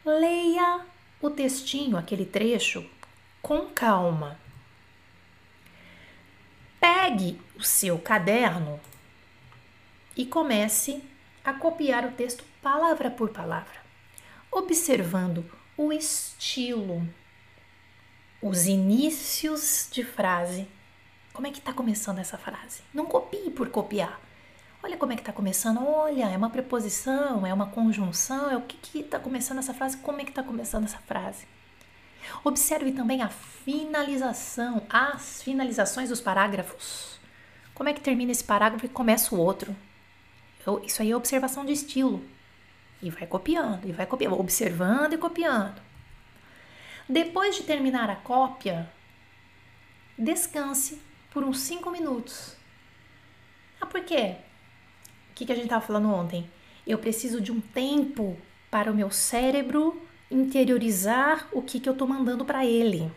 leia 0.02 0.80
o 1.20 1.28
textinho, 1.28 1.98
aquele 1.98 2.24
trecho, 2.24 2.88
com 3.42 3.66
calma 3.66 4.38
pegue 6.86 7.40
o 7.56 7.62
seu 7.64 7.98
caderno 7.98 8.80
e 10.16 10.24
comece 10.24 11.02
a 11.44 11.52
copiar 11.52 12.04
o 12.04 12.12
texto 12.12 12.44
palavra 12.62 13.10
por 13.10 13.30
palavra, 13.30 13.80
observando 14.50 15.44
o 15.76 15.92
estilo, 15.92 17.06
os 18.40 18.66
inícios 18.66 19.88
de 19.90 20.04
frase. 20.04 20.68
Como 21.36 21.46
é 21.46 21.50
que 21.50 21.58
está 21.58 21.70
começando 21.70 22.18
essa 22.18 22.38
frase? 22.38 22.80
Não 22.94 23.04
copie 23.04 23.50
por 23.50 23.68
copiar. 23.68 24.18
Olha 24.82 24.96
como 24.96 25.12
é 25.12 25.16
que 25.16 25.20
está 25.20 25.34
começando. 25.34 25.86
Olha, 25.86 26.30
é 26.30 26.34
uma 26.34 26.48
preposição, 26.48 27.46
é 27.46 27.52
uma 27.52 27.66
conjunção, 27.66 28.50
é 28.50 28.56
o 28.56 28.62
que 28.62 29.00
está 29.00 29.18
começando 29.18 29.58
essa 29.58 29.74
frase, 29.74 29.98
como 29.98 30.18
é 30.18 30.24
que 30.24 30.30
está 30.30 30.42
começando 30.42 30.84
essa 30.84 30.96
frase. 30.96 31.46
Observe 32.42 32.90
também 32.90 33.20
a 33.20 33.28
finalização, 33.28 34.86
as 34.88 35.42
finalizações 35.42 36.08
dos 36.08 36.22
parágrafos. 36.22 37.20
Como 37.74 37.90
é 37.90 37.92
que 37.92 38.00
termina 38.00 38.32
esse 38.32 38.42
parágrafo 38.42 38.86
e 38.86 38.88
começa 38.88 39.34
o 39.34 39.38
outro? 39.38 39.76
Eu, 40.66 40.82
isso 40.86 41.02
aí 41.02 41.10
é 41.10 41.16
observação 41.16 41.66
de 41.66 41.72
estilo. 41.72 42.24
E 43.02 43.10
vai 43.10 43.26
copiando, 43.26 43.86
e 43.86 43.92
vai 43.92 44.06
copiando, 44.06 44.40
observando 44.40 45.12
e 45.12 45.18
copiando. 45.18 45.82
Depois 47.06 47.56
de 47.56 47.64
terminar 47.64 48.08
a 48.08 48.16
cópia, 48.16 48.90
descanse 50.16 51.04
por 51.36 51.44
uns 51.44 51.58
5 51.58 51.90
minutos. 51.90 52.56
Ah, 53.78 53.84
por 53.84 54.02
quê? 54.02 54.36
O 55.30 55.34
que, 55.34 55.44
que 55.44 55.52
a 55.52 55.54
gente 55.54 55.66
estava 55.66 55.84
falando 55.84 56.08
ontem? 56.08 56.48
Eu 56.86 56.96
preciso 56.96 57.42
de 57.42 57.52
um 57.52 57.60
tempo 57.60 58.38
para 58.70 58.90
o 58.90 58.94
meu 58.94 59.10
cérebro 59.10 60.00
interiorizar 60.30 61.46
o 61.52 61.60
que, 61.60 61.78
que 61.78 61.90
eu 61.90 61.92
estou 61.92 62.08
mandando 62.08 62.42
para 62.42 62.64
ele. 62.64 63.12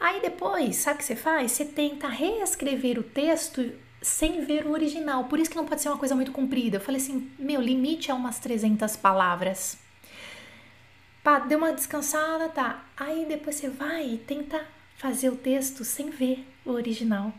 Aí 0.00 0.22
depois, 0.22 0.76
sabe 0.76 0.94
o 0.94 0.98
que 1.00 1.04
você 1.04 1.14
faz? 1.14 1.52
Você 1.52 1.66
tenta 1.66 2.08
reescrever 2.08 2.98
o 2.98 3.02
texto 3.02 3.74
sem 4.00 4.46
ver 4.46 4.66
o 4.66 4.70
original. 4.70 5.24
Por 5.24 5.38
isso 5.38 5.50
que 5.50 5.58
não 5.58 5.66
pode 5.66 5.82
ser 5.82 5.90
uma 5.90 5.98
coisa 5.98 6.14
muito 6.14 6.32
comprida. 6.32 6.78
Eu 6.78 6.80
falei 6.80 7.02
assim, 7.02 7.30
meu, 7.38 7.60
limite 7.60 8.10
é 8.10 8.14
umas 8.14 8.38
300 8.38 8.96
palavras. 8.96 9.76
Pá, 11.22 11.40
deu 11.40 11.58
uma 11.58 11.74
descansada, 11.74 12.48
tá. 12.48 12.82
Aí 12.96 13.26
depois 13.26 13.56
você 13.56 13.68
vai 13.68 14.14
e 14.14 14.16
tenta 14.16 14.66
fazer 14.96 15.28
o 15.28 15.36
texto 15.36 15.84
sem 15.84 16.10
ver 16.10 16.46
o 16.64 16.70
original. 16.70 17.32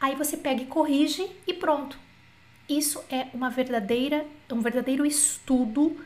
Aí 0.00 0.14
você 0.14 0.36
pega 0.36 0.62
e 0.62 0.66
corrige 0.66 1.30
e 1.46 1.54
pronto. 1.54 1.98
Isso 2.68 3.04
é 3.10 3.28
uma 3.34 3.50
verdadeira, 3.50 4.26
um 4.50 4.60
verdadeiro 4.60 5.04
estudo 5.04 6.04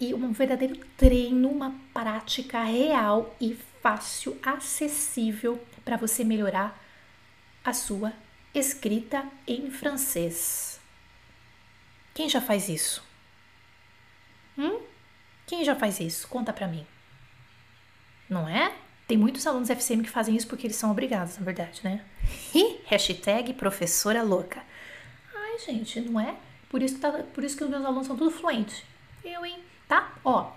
e 0.00 0.14
um 0.14 0.32
verdadeiro 0.32 0.76
treino, 0.96 1.50
uma 1.50 1.74
prática 1.92 2.62
real 2.62 3.36
e 3.40 3.54
fácil, 3.82 4.38
acessível 4.42 5.62
para 5.84 5.96
você 5.96 6.24
melhorar 6.24 6.82
a 7.64 7.72
sua 7.72 8.12
escrita 8.54 9.26
em 9.46 9.70
francês. 9.70 10.80
Quem 12.14 12.28
já 12.28 12.40
faz 12.40 12.68
isso? 12.68 13.04
Hum? 14.56 14.80
Quem 15.46 15.64
já 15.64 15.74
faz 15.74 16.00
isso? 16.00 16.28
Conta 16.28 16.52
para 16.52 16.66
mim. 16.66 16.86
Não 18.28 18.48
é? 18.48 18.74
Tem 19.10 19.18
muitos 19.18 19.44
alunos 19.44 19.68
FCM 19.68 20.04
que 20.04 20.08
fazem 20.08 20.36
isso 20.36 20.46
porque 20.46 20.68
eles 20.68 20.76
são 20.76 20.88
obrigados, 20.88 21.36
na 21.36 21.44
verdade, 21.44 21.80
né? 21.82 22.00
E 22.54 22.78
hashtag 22.84 23.54
professora 23.54 24.22
louca. 24.22 24.62
Ai, 25.34 25.58
gente, 25.58 26.00
não 26.00 26.20
é? 26.20 26.36
Por 26.68 26.80
isso, 26.80 26.94
que 26.94 27.00
tá, 27.00 27.10
por 27.10 27.42
isso 27.42 27.56
que 27.56 27.64
os 27.64 27.68
meus 27.68 27.84
alunos 27.84 28.06
são 28.06 28.16
tudo 28.16 28.30
fluentes. 28.30 28.84
Eu, 29.24 29.44
hein? 29.44 29.58
tá? 29.88 30.12
Ó, 30.24 30.52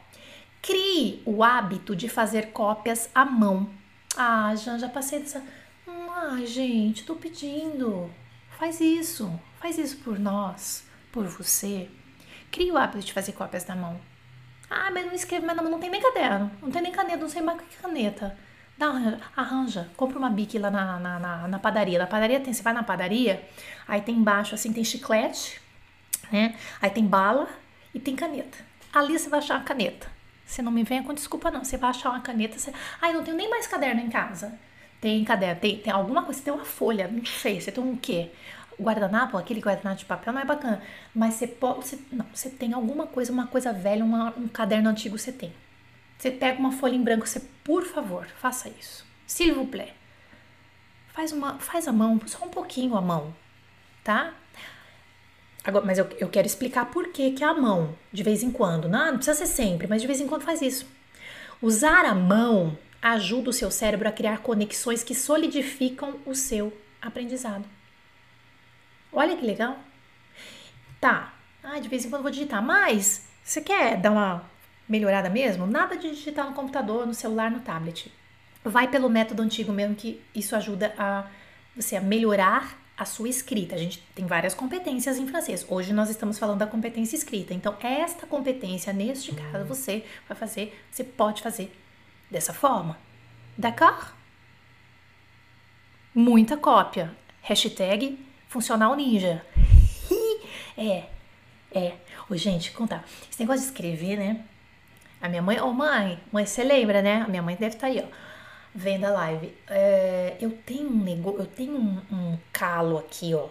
crie 0.61 1.23
o 1.25 1.43
hábito 1.43 1.95
de 1.95 2.07
fazer 2.07 2.51
cópias 2.51 3.09
à 3.15 3.25
mão. 3.25 3.67
Ah, 4.15 4.53
já, 4.55 4.77
já 4.77 4.87
passei 4.87 5.17
dessa. 5.17 5.43
Ah, 5.87 6.37
gente, 6.45 7.05
tô 7.05 7.15
pedindo. 7.15 8.07
Faz 8.59 8.79
isso, 8.79 9.31
faz 9.59 9.79
isso 9.79 9.97
por 10.03 10.19
nós, 10.19 10.85
por 11.11 11.25
você. 11.25 11.89
Crie 12.51 12.71
o 12.71 12.77
hábito 12.77 13.03
de 13.03 13.13
fazer 13.13 13.31
cópias 13.31 13.63
da 13.63 13.75
mão. 13.75 13.99
Ah, 14.73 14.91
mas 14.91 15.05
não 15.05 15.13
escreve, 15.13 15.45
mas 15.45 15.55
não, 15.55 15.63
não 15.69 15.79
tem 15.79 15.89
nem 15.89 16.01
caderno, 16.01 16.51
não 16.61 16.71
tem 16.71 16.81
nem 16.81 16.91
caneta, 16.91 17.17
não 17.17 17.29
sei 17.29 17.41
mais 17.41 17.61
que 17.61 17.77
caneta. 17.77 18.35
Dá, 18.77 18.91
arranja, 19.35 19.87
compra 19.95 20.17
uma 20.17 20.29
bique 20.29 20.57
lá 20.57 20.71
na, 20.71 20.99
na, 20.99 21.19
na, 21.19 21.47
na, 21.47 21.59
padaria. 21.59 21.99
Na 21.99 22.07
padaria 22.07 22.39
tem, 22.39 22.51
você 22.51 22.63
vai 22.63 22.73
na 22.73 22.83
padaria, 22.83 23.47
aí 23.87 24.01
tem 24.01 24.15
embaixo 24.15 24.55
assim, 24.55 24.73
tem 24.73 24.83
chiclete, 24.83 25.61
né? 26.31 26.55
Aí 26.81 26.89
tem 26.89 27.05
bala 27.05 27.47
e 27.93 27.99
tem 27.99 28.15
caneta 28.15 28.73
ali 28.93 29.17
você 29.17 29.29
vai 29.29 29.39
achar 29.39 29.55
uma 29.55 29.63
caneta. 29.63 30.07
Você 30.45 30.61
não 30.61 30.71
me 30.71 30.83
venha 30.83 31.03
com 31.03 31.13
desculpa, 31.13 31.49
não. 31.49 31.63
Você 31.63 31.77
vai 31.77 31.89
achar 31.89 32.11
uma 32.11 32.21
caneta. 32.21 32.59
Você... 32.59 32.71
Ai, 33.01 33.11
não 33.13 33.23
tenho 33.23 33.35
nem 33.35 33.49
mais 33.49 33.65
caderno 33.65 34.01
em 34.01 34.09
casa. 34.09 34.53
Tem 35.01 35.23
caderno, 35.25 35.59
tem, 35.59 35.79
tem 35.79 35.91
alguma 35.91 36.23
coisa, 36.23 36.39
você 36.39 36.45
tem 36.45 36.53
uma 36.53 36.63
folha, 36.63 37.09
não 37.09 37.25
sei, 37.25 37.59
você 37.59 37.73
tem 37.73 37.83
um 37.83 37.97
quê? 37.97 38.31
Guardanapo, 38.79 39.37
aquele 39.37 39.59
guardanapo 39.59 39.99
de 39.99 40.05
papel 40.05 40.33
não 40.33 40.41
é 40.41 40.45
bacana. 40.45 40.81
Mas 41.13 41.35
você 41.35 41.47
pode. 41.47 41.87
Você, 41.87 41.99
não, 42.11 42.25
você 42.33 42.49
tem 42.49 42.73
alguma 42.73 43.07
coisa, 43.07 43.31
uma 43.31 43.47
coisa 43.47 43.73
velha, 43.73 44.03
uma, 44.03 44.33
um 44.37 44.47
caderno 44.47 44.89
antigo 44.89 45.17
você 45.17 45.31
tem. 45.31 45.53
Você 46.17 46.31
pega 46.31 46.59
uma 46.59 46.71
folha 46.71 46.95
em 46.95 47.03
branco, 47.03 47.27
você, 47.27 47.41
por 47.63 47.83
favor, 47.83 48.25
faça 48.39 48.69
isso. 48.69 49.05
S'il 49.27 49.53
vous 49.53 49.69
plaît. 49.69 49.93
Faz, 51.13 51.31
uma, 51.31 51.59
faz 51.59 51.87
a 51.87 51.91
mão, 51.91 52.19
só 52.25 52.45
um 52.45 52.49
pouquinho 52.49 52.95
a 52.95 53.01
mão, 53.01 53.35
tá? 54.03 54.33
Agora, 55.63 55.85
mas 55.85 55.97
eu, 55.97 56.09
eu 56.19 56.27
quero 56.27 56.47
explicar 56.47 56.85
por 56.87 57.09
que, 57.09 57.31
que 57.31 57.43
a 57.43 57.53
mão, 57.53 57.95
de 58.11 58.23
vez 58.23 58.41
em 58.41 58.51
quando. 58.51 58.89
Não, 58.89 59.11
não 59.11 59.15
precisa 59.17 59.37
ser 59.37 59.47
sempre, 59.47 59.85
mas 59.85 60.01
de 60.01 60.07
vez 60.07 60.19
em 60.19 60.27
quando 60.27 60.43
faz 60.43 60.61
isso. 60.61 60.87
Usar 61.61 62.05
a 62.05 62.15
mão 62.15 62.77
ajuda 63.01 63.49
o 63.49 63.53
seu 63.53 63.69
cérebro 63.69 64.07
a 64.07 64.11
criar 64.11 64.39
conexões 64.39 65.03
que 65.03 65.13
solidificam 65.13 66.19
o 66.25 66.33
seu 66.33 66.71
aprendizado. 67.01 67.65
Olha 69.13 69.37
que 69.37 69.45
legal. 69.45 69.77
Tá, 70.99 71.33
ah, 71.63 71.79
de 71.79 71.87
vez 71.87 72.03
em 72.03 72.09
quando 72.09 72.23
vou 72.23 72.31
digitar, 72.31 72.61
mas 72.61 73.27
você 73.43 73.61
quer 73.61 73.97
dar 73.97 74.11
uma 74.11 74.49
melhorada 74.87 75.29
mesmo? 75.29 75.67
Nada 75.67 75.97
de 75.97 76.09
digitar 76.09 76.45
no 76.45 76.53
computador, 76.53 77.05
no 77.05 77.13
celular, 77.13 77.51
no 77.51 77.59
tablet. 77.59 78.11
Vai 78.63 78.87
pelo 78.89 79.09
método 79.09 79.41
antigo 79.41 79.71
mesmo, 79.71 79.95
que 79.95 80.21
isso 80.33 80.55
ajuda 80.55 80.93
a 80.97 81.25
você 81.75 81.95
a 81.95 82.01
melhorar 82.01 82.77
a 82.97 83.05
sua 83.05 83.27
escrita. 83.27 83.75
A 83.75 83.77
gente 83.77 83.99
tem 84.15 84.25
várias 84.25 84.53
competências 84.53 85.17
em 85.17 85.27
francês. 85.27 85.65
Hoje 85.67 85.93
nós 85.93 86.09
estamos 86.09 86.37
falando 86.39 86.59
da 86.59 86.67
competência 86.67 87.15
escrita. 87.15 87.53
Então, 87.53 87.75
esta 87.81 88.25
competência, 88.25 88.93
neste 88.93 89.33
caso, 89.33 89.65
você 89.65 90.05
vai 90.27 90.37
fazer, 90.37 90.79
você 90.91 91.03
pode 91.03 91.41
fazer 91.41 91.75
dessa 92.29 92.53
forma. 92.53 92.97
D'accord? 93.57 94.13
Muita 96.13 96.55
cópia. 96.55 97.13
Hashtag 97.41 98.17
funcional 98.53 98.95
ninja. 98.95 99.43
é, 100.77 101.03
é. 101.73 101.93
Ô, 102.29 102.37
gente, 102.37 102.71
contar. 102.71 103.03
Esse 103.29 103.39
negócio 103.39 103.61
de 103.61 103.67
escrever, 103.67 104.17
né? 104.17 104.45
A 105.21 105.27
minha 105.27 105.41
mãe, 105.41 105.59
ô 105.59 105.67
oh, 105.67 105.73
mãe, 105.73 106.19
mãe, 106.31 106.45
você 106.45 106.63
lembra, 106.63 107.01
né? 107.01 107.21
A 107.21 107.27
minha 107.27 107.41
mãe 107.41 107.55
deve 107.55 107.75
estar 107.75 107.87
tá 107.87 107.93
aí, 107.93 107.99
ó 107.99 108.33
vendo 108.73 109.05
a 109.05 109.11
live. 109.11 109.55
É, 109.67 110.37
eu 110.39 110.51
tenho 110.65 110.89
um 110.89 111.03
negócio, 111.03 111.41
eu 111.41 111.45
tenho 111.45 111.75
um, 111.75 112.01
um, 112.11 112.37
calo 112.51 112.97
aqui, 112.97 113.33
ó. 113.33 113.49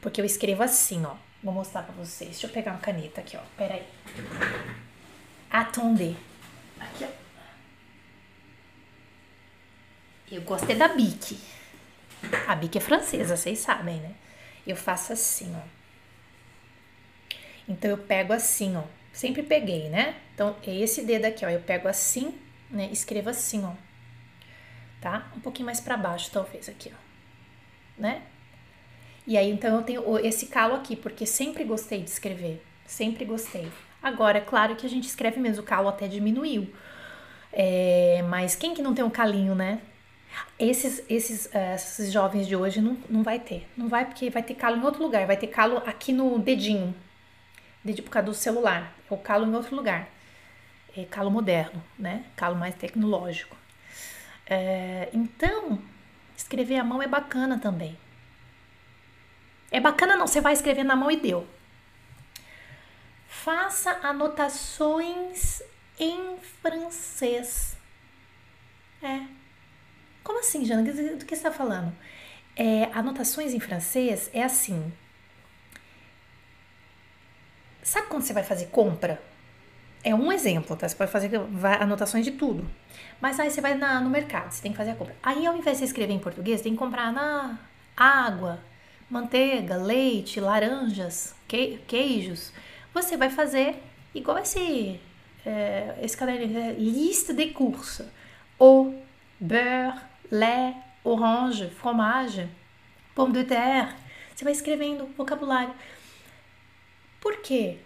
Porque 0.00 0.20
eu 0.20 0.24
escrevo 0.24 0.62
assim, 0.62 1.04
ó. 1.04 1.14
Vou 1.42 1.54
mostrar 1.54 1.82
pra 1.82 1.94
vocês. 1.94 2.30
Deixa 2.30 2.46
eu 2.46 2.50
pegar 2.50 2.72
uma 2.72 2.80
caneta 2.80 3.20
aqui, 3.20 3.36
ó. 3.36 3.40
Pera 3.56 3.74
aí. 3.74 3.86
Attendez. 5.50 6.16
Aqui, 6.78 7.04
ó. 7.04 7.08
Eu 10.30 10.42
gostei 10.42 10.76
da 10.76 10.88
Bic. 10.88 11.38
A 12.46 12.54
Bic 12.54 12.76
é 12.76 12.80
francesa, 12.80 13.36
vocês 13.36 13.58
sabem, 13.58 13.96
né? 13.96 14.14
Eu 14.70 14.76
faço 14.76 15.12
assim, 15.12 15.54
ó. 15.54 15.62
Então 17.68 17.90
eu 17.90 17.98
pego 17.98 18.32
assim, 18.32 18.76
ó. 18.76 18.84
Sempre 19.12 19.42
peguei, 19.42 19.88
né? 19.88 20.16
Então 20.34 20.56
é 20.66 20.74
esse 20.74 21.02
dedo 21.02 21.26
aqui, 21.26 21.44
ó. 21.44 21.48
Eu 21.48 21.60
pego 21.60 21.88
assim, 21.88 22.34
né? 22.70 22.88
Escrevo 22.92 23.30
assim, 23.30 23.64
ó 23.64 23.74
tá? 25.00 25.30
Um 25.36 25.40
pouquinho 25.40 25.66
mais 25.66 25.80
para 25.80 25.96
baixo, 25.96 26.30
talvez, 26.30 26.68
aqui, 26.68 26.92
ó. 26.92 28.00
Né? 28.00 28.22
E 29.26 29.36
aí, 29.36 29.50
então, 29.50 29.76
eu 29.76 29.82
tenho 29.82 30.18
esse 30.18 30.46
calo 30.46 30.74
aqui, 30.74 30.94
porque 30.94 31.26
sempre 31.26 31.64
gostei 31.64 32.02
de 32.02 32.10
escrever. 32.10 32.64
Sempre 32.86 33.24
gostei. 33.24 33.70
Agora, 34.02 34.38
é 34.38 34.40
claro 34.40 34.76
que 34.76 34.86
a 34.86 34.90
gente 34.90 35.06
escreve 35.06 35.40
mesmo, 35.40 35.62
o 35.62 35.66
calo 35.66 35.88
até 35.88 36.08
diminuiu. 36.08 36.72
É, 37.52 38.22
mas 38.28 38.54
quem 38.54 38.74
que 38.74 38.82
não 38.82 38.94
tem 38.94 39.04
um 39.04 39.10
calinho, 39.10 39.54
né? 39.54 39.80
Esses, 40.58 41.02
esses, 41.08 41.46
uh, 41.46 41.74
esses 41.74 42.12
jovens 42.12 42.46
de 42.46 42.54
hoje 42.54 42.80
não, 42.80 42.96
não 43.08 43.22
vai 43.22 43.38
ter. 43.38 43.68
Não 43.76 43.88
vai 43.88 44.04
porque 44.04 44.30
vai 44.30 44.42
ter 44.42 44.54
calo 44.54 44.76
em 44.76 44.84
outro 44.84 45.02
lugar. 45.02 45.26
Vai 45.26 45.36
ter 45.36 45.46
calo 45.46 45.78
aqui 45.78 46.12
no 46.12 46.38
dedinho. 46.38 46.94
Dedinho 47.82 48.04
por 48.04 48.10
causa 48.10 48.26
do 48.26 48.34
celular. 48.34 48.94
Ou 49.08 49.18
calo 49.18 49.46
em 49.46 49.54
outro 49.54 49.74
lugar. 49.74 50.08
É 50.96 51.04
calo 51.04 51.30
moderno, 51.30 51.82
né? 51.98 52.24
Calo 52.36 52.56
mais 52.56 52.74
tecnológico. 52.74 53.56
É, 54.46 55.08
então, 55.12 55.78
escrever 56.36 56.76
à 56.76 56.84
mão 56.84 57.00
é 57.00 57.06
bacana 57.06 57.58
também. 57.58 57.96
É 59.70 59.78
bacana 59.78 60.16
não, 60.16 60.26
você 60.26 60.40
vai 60.40 60.52
escrever 60.52 60.82
na 60.82 60.96
mão 60.96 61.10
e 61.10 61.16
deu. 61.16 61.46
Faça 63.28 63.92
anotações 64.02 65.62
em 65.98 66.36
francês. 66.60 67.76
É, 69.00 69.20
como 70.22 70.40
assim, 70.40 70.64
Jana? 70.64 70.82
Do 70.82 71.24
que 71.24 71.28
você 71.28 71.34
está 71.34 71.50
falando? 71.50 71.92
É, 72.56 72.84
anotações 72.92 73.54
em 73.54 73.60
francês 73.60 74.30
é 74.32 74.42
assim. 74.42 74.92
Sabe 77.82 78.08
quando 78.08 78.22
você 78.22 78.32
vai 78.32 78.42
fazer 78.42 78.66
compra? 78.66 79.20
É 80.02 80.14
um 80.14 80.32
exemplo, 80.32 80.76
tá? 80.76 80.88
Você 80.88 80.96
pode 80.96 81.10
fazer 81.10 81.30
anotações 81.80 82.24
de 82.24 82.32
tudo. 82.32 82.68
Mas 83.20 83.38
aí 83.38 83.50
você 83.50 83.60
vai 83.60 83.74
na, 83.74 84.00
no 84.00 84.08
mercado, 84.08 84.50
você 84.50 84.62
tem 84.62 84.72
que 84.72 84.78
fazer 84.78 84.92
a 84.92 84.94
compra. 84.94 85.14
Aí 85.22 85.46
ao 85.46 85.56
invés 85.56 85.78
de 85.78 85.84
escrever 85.84 86.12
em 86.12 86.18
português, 86.18 86.62
tem 86.62 86.72
que 86.72 86.78
comprar 86.78 87.12
na 87.12 87.58
água, 87.96 88.60
manteiga, 89.10 89.76
leite, 89.76 90.40
laranjas, 90.40 91.34
que, 91.46 91.78
queijos. 91.86 92.52
Você 92.94 93.16
vai 93.16 93.28
fazer 93.28 93.76
igual 94.14 94.38
esse, 94.38 94.98
é, 95.44 95.98
esse 96.02 96.16
caderno, 96.16 96.58
é, 96.58 96.72
lista 96.72 97.34
de 97.34 97.48
curso. 97.48 98.08
O 98.58 98.94
beurre, 99.38 100.00
lait, 100.30 100.76
orange, 101.04 101.70
fromage, 101.70 102.48
pomme 103.14 103.32
de 103.32 103.44
terre. 103.44 103.94
Você 104.34 104.44
vai 104.44 104.52
escrevendo 104.52 105.06
vocabulário. 105.16 105.74
Por 107.20 107.36
quê? 107.38 107.78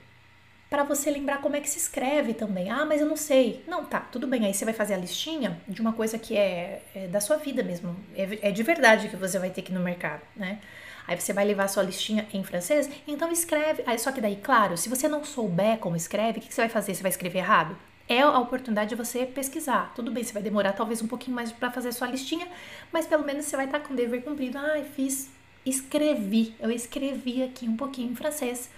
Para 0.71 0.83
você 0.83 1.11
lembrar 1.11 1.41
como 1.41 1.57
é 1.57 1.61
que 1.61 1.69
se 1.69 1.79
escreve 1.79 2.35
também. 2.35 2.71
Ah, 2.71 2.85
mas 2.85 3.01
eu 3.01 3.07
não 3.07 3.17
sei. 3.17 3.65
Não, 3.67 3.85
tá, 3.85 4.01
tudo 4.01 4.27
bem. 4.27 4.45
Aí 4.45 4.55
você 4.55 4.65
vai 4.65 4.75
fazer 4.75 4.95
a 4.95 4.97
listinha 4.97 5.61
de 5.69 5.81
uma 5.81 5.93
coisa 5.93 6.19
que 6.19 6.37
é, 6.37 6.83
é 6.95 7.07
da 7.07 7.21
sua 7.21 7.37
vida 7.37 7.63
mesmo. 7.63 7.97
É, 8.17 8.49
é, 8.49 8.51
de 8.51 8.63
verdade 8.63 9.09
que 9.09 9.17
você 9.17 9.39
vai 9.39 9.51
ter 9.51 9.63
que 9.63 9.73
ir 9.73 9.75
no 9.75 9.81
mercado, 9.81 10.23
né? 10.37 10.61
Aí 11.07 11.21
você 11.21 11.33
vai 11.33 11.45
levar 11.45 11.69
sua 11.69 11.83
listinha 11.83 12.27
em 12.33 12.43
francês, 12.43 12.89
então 13.07 13.31
escreve. 13.31 13.83
Aí, 13.87 13.99
só 13.99 14.11
que 14.11 14.21
daí, 14.21 14.37
claro, 14.37 14.77
se 14.77 14.89
você 14.89 15.07
não 15.07 15.23
souber 15.23 15.79
como 15.79 15.97
escreve, 15.97 16.39
o 16.39 16.43
que, 16.43 16.49
que 16.49 16.55
você 16.55 16.63
vai 16.63 16.71
fazer? 16.71 16.95
Você 16.95 17.03
vai 17.03 17.11
escrever 17.11 17.41
errado? 17.41 17.77
É 18.09 18.21
a 18.21 18.39
oportunidade 18.39 18.91
de 18.91 18.97
você 18.97 19.25
pesquisar. 19.25 19.93
Tudo 19.95 20.11
bem, 20.11 20.23
você 20.23 20.33
vai 20.33 20.43
demorar 20.43 20.73
talvez 20.73 21.01
um 21.03 21.07
pouquinho 21.07 21.35
mais 21.35 21.51
para 21.53 21.71
fazer 21.71 21.93
sua 21.93 22.07
listinha, 22.09 22.47
mas 22.93 23.07
pelo 23.07 23.25
menos 23.25 23.47
você 23.47 23.57
vai 23.57 23.67
estar 23.67 23.81
tá 23.81 23.87
com 23.87 23.95
o 23.95 23.97
dever 23.97 24.23
cumprido. 24.23 24.59
Ah, 24.59 24.83
fiz, 24.95 25.31
escrevi, 25.65 26.55
eu 26.61 26.71
escrevi 26.71 27.43
aqui 27.43 27.69
um 27.69 27.77
pouquinho 27.77 28.13
em 28.13 28.17
francês. 28.17 28.71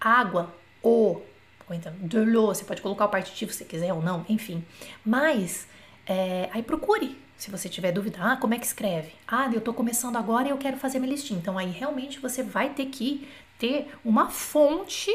Água, 0.00 0.54
o, 0.82 1.20
ou 1.68 1.74
então 1.74 1.92
de 2.00 2.18
l'eau, 2.18 2.46
você 2.46 2.64
pode 2.64 2.80
colocar 2.80 3.06
o 3.06 3.08
partitivo 3.08 3.52
se 3.52 3.64
quiser 3.64 3.92
ou 3.92 4.00
não, 4.00 4.24
enfim. 4.28 4.64
Mas, 5.04 5.66
é, 6.06 6.48
aí 6.52 6.62
procure, 6.62 7.18
se 7.36 7.50
você 7.50 7.68
tiver 7.68 7.92
dúvida, 7.92 8.18
ah, 8.20 8.36
como 8.36 8.54
é 8.54 8.58
que 8.58 8.66
escreve? 8.66 9.12
Ah, 9.26 9.50
eu 9.52 9.60
tô 9.60 9.74
começando 9.74 10.16
agora 10.16 10.48
e 10.48 10.50
eu 10.50 10.58
quero 10.58 10.76
fazer 10.76 10.98
minha 11.00 11.12
listinha. 11.12 11.38
Então 11.38 11.58
aí 11.58 11.70
realmente 11.70 12.20
você 12.20 12.42
vai 12.42 12.70
ter 12.70 12.86
que 12.86 13.28
ter 13.58 13.88
uma 14.04 14.30
fonte 14.30 15.10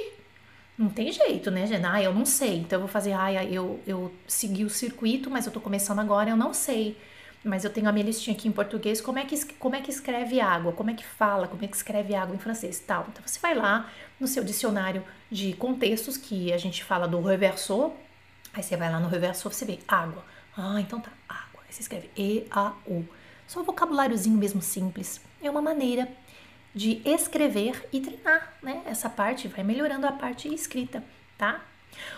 não 0.77 0.89
tem 0.89 1.11
jeito, 1.11 1.51
né, 1.51 1.67
Gena? 1.67 1.93
Ah, 1.93 2.01
eu 2.03 2.13
não 2.13 2.25
sei. 2.25 2.57
Então 2.57 2.77
eu 2.77 2.81
vou 2.81 2.89
fazer, 2.89 3.13
ah, 3.13 3.31
eu, 3.43 3.79
eu 3.85 4.11
segui 4.27 4.63
o 4.63 4.69
circuito, 4.69 5.29
mas 5.29 5.45
eu 5.45 5.51
tô 5.51 5.61
começando 5.61 5.99
agora, 5.99 6.29
eu 6.29 6.37
não 6.37 6.53
sei. 6.53 6.97
Mas 7.43 7.63
eu 7.63 7.69
tenho 7.69 7.89
a 7.89 7.91
minha 7.91 8.05
listinha 8.05 8.35
aqui 8.35 8.47
em 8.47 8.51
português, 8.51 9.01
como 9.01 9.19
é 9.19 9.25
que, 9.25 9.37
como 9.55 9.75
é 9.75 9.81
que 9.81 9.91
escreve 9.91 10.39
água, 10.39 10.71
como 10.71 10.89
é 10.89 10.93
que 10.93 11.05
fala, 11.05 11.47
como 11.47 11.63
é 11.63 11.67
que 11.67 11.75
escreve 11.75 12.15
água 12.15 12.35
em 12.35 12.39
francês 12.39 12.79
tal. 12.79 13.05
Então 13.09 13.21
você 13.25 13.39
vai 13.39 13.53
lá 13.53 13.89
no 14.19 14.27
seu 14.27 14.43
dicionário 14.43 15.03
de 15.29 15.53
contextos, 15.53 16.15
que 16.15 16.53
a 16.53 16.57
gente 16.57 16.83
fala 16.83 17.07
do 17.07 17.21
reverso, 17.21 17.91
aí 18.53 18.63
você 18.63 18.77
vai 18.77 18.89
lá 18.89 18.99
no 18.99 19.09
reverso, 19.09 19.49
você 19.49 19.65
vê 19.65 19.79
água. 19.87 20.23
Ah, 20.55 20.79
então 20.79 21.01
tá, 21.01 21.11
água. 21.27 21.61
Aí 21.67 21.73
você 21.73 21.81
escreve 21.81 22.09
E-A-U. 22.15 23.05
Só 23.45 23.59
um 23.59 23.63
vocabuláriozinho 23.63 24.37
mesmo 24.37 24.61
simples. 24.61 25.19
É 25.41 25.49
uma 25.51 25.61
maneira 25.61 26.07
de 26.73 27.01
escrever 27.05 27.87
e 27.91 28.01
treinar, 28.01 28.53
né? 28.61 28.81
Essa 28.85 29.09
parte 29.09 29.47
vai 29.47 29.63
melhorando 29.63 30.07
a 30.07 30.11
parte 30.11 30.53
escrita, 30.53 31.03
tá? 31.37 31.63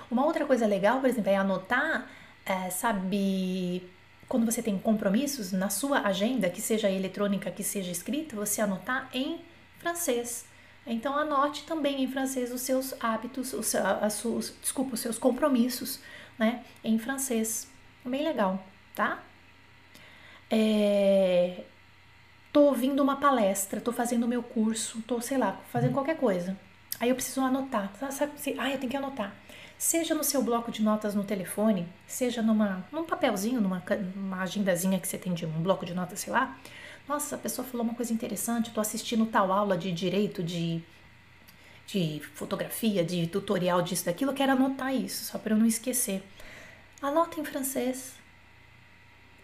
Uma 0.09 0.25
outra 0.25 0.45
coisa 0.45 0.65
legal, 0.65 1.01
por 1.01 1.09
exemplo, 1.09 1.29
é 1.29 1.35
anotar, 1.35 2.09
é, 2.45 2.69
sabe, 2.69 3.83
quando 4.27 4.45
você 4.45 4.61
tem 4.61 4.77
compromissos 4.77 5.51
na 5.51 5.69
sua 5.69 5.99
agenda, 6.01 6.49
que 6.49 6.61
seja 6.61 6.89
eletrônica, 6.89 7.51
que 7.51 7.63
seja 7.63 7.91
escrita, 7.91 8.35
você 8.35 8.61
anotar 8.61 9.09
em 9.13 9.39
francês. 9.79 10.45
Então 10.87 11.17
anote 11.17 11.63
também 11.65 12.03
em 12.03 12.07
francês 12.07 12.51
os 12.51 12.61
seus 12.61 12.93
hábitos, 12.99 13.53
os, 13.53 13.67
seus, 14.11 14.53
desculpa, 14.61 14.93
os 14.93 14.99
seus 14.99 15.17
compromissos, 15.17 15.99
né? 16.37 16.63
Em 16.83 16.97
francês. 16.97 17.67
Bem 18.05 18.23
legal, 18.23 18.63
tá? 18.93 19.23
É, 20.49 21.63
tô 22.55 22.61
ouvindo 22.61 23.03
uma 23.03 23.17
palestra, 23.17 23.81
tô 23.81 23.91
fazendo 23.91 24.25
meu 24.25 24.41
curso, 24.41 25.01
tô, 25.01 25.19
sei 25.19 25.37
lá, 25.37 25.59
fazendo 25.73 25.91
qualquer 25.91 26.15
coisa. 26.15 26.57
Aí 27.01 27.09
eu 27.09 27.15
preciso 27.15 27.41
anotar. 27.41 27.91
Sabe? 28.09 28.31
Ah, 28.57 28.71
eu 28.71 28.77
tenho 28.77 28.89
que 28.89 28.95
anotar. 28.95 29.35
Seja 29.77 30.15
no 30.15 30.23
seu 30.23 30.41
bloco 30.41 30.71
de 30.71 30.81
notas 30.81 31.13
no 31.13 31.25
telefone, 31.25 31.85
seja 32.07 32.41
numa, 32.41 32.87
num 32.93 33.03
papelzinho, 33.03 33.59
numa, 33.59 33.83
numa 34.15 34.41
agendazinha 34.41 34.97
que 35.01 35.05
você 35.05 35.17
tem 35.17 35.33
de 35.33 35.45
um 35.45 35.61
bloco 35.61 35.85
de 35.85 35.93
notas, 35.93 36.21
sei 36.21 36.31
lá. 36.31 36.57
Nossa, 37.09 37.35
a 37.35 37.37
pessoa 37.37 37.67
falou 37.67 37.85
uma 37.85 37.93
coisa 37.93 38.13
interessante, 38.13 38.71
tô 38.71 38.79
assistindo 38.79 39.25
tal 39.25 39.51
aula 39.51 39.77
de 39.77 39.91
direito, 39.91 40.41
de, 40.41 40.81
de 41.85 42.21
fotografia, 42.35 43.03
de 43.03 43.27
tutorial 43.27 43.81
disso, 43.81 44.05
daquilo, 44.05 44.31
eu 44.31 44.35
quero 44.35 44.53
anotar 44.53 44.95
isso, 44.95 45.25
só 45.25 45.37
para 45.37 45.53
eu 45.53 45.57
não 45.57 45.65
esquecer. 45.65 46.23
Anota 47.01 47.37
em 47.37 47.43
francês, 47.43 48.13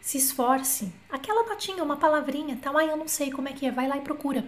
se 0.01 0.17
esforce. 0.17 0.91
Aquela 1.09 1.47
notinha, 1.47 1.83
uma 1.83 1.95
palavrinha, 1.95 2.57
tal, 2.61 2.77
ah, 2.77 2.83
eu 2.83 2.97
não 2.97 3.07
sei 3.07 3.31
como 3.31 3.47
é 3.47 3.53
que 3.53 3.67
é, 3.67 3.71
vai 3.71 3.87
lá 3.87 3.97
e 3.97 4.01
procura. 4.01 4.43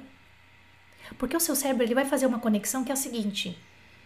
Porque 1.18 1.38
o 1.38 1.40
seu 1.40 1.56
cérebro 1.56 1.84
ele 1.84 1.94
vai 1.94 2.06
fazer 2.06 2.26
uma 2.26 2.40
conexão 2.40 2.84
que 2.84 2.92
é 2.92 2.94
a 2.94 2.98
seguinte: 2.98 3.58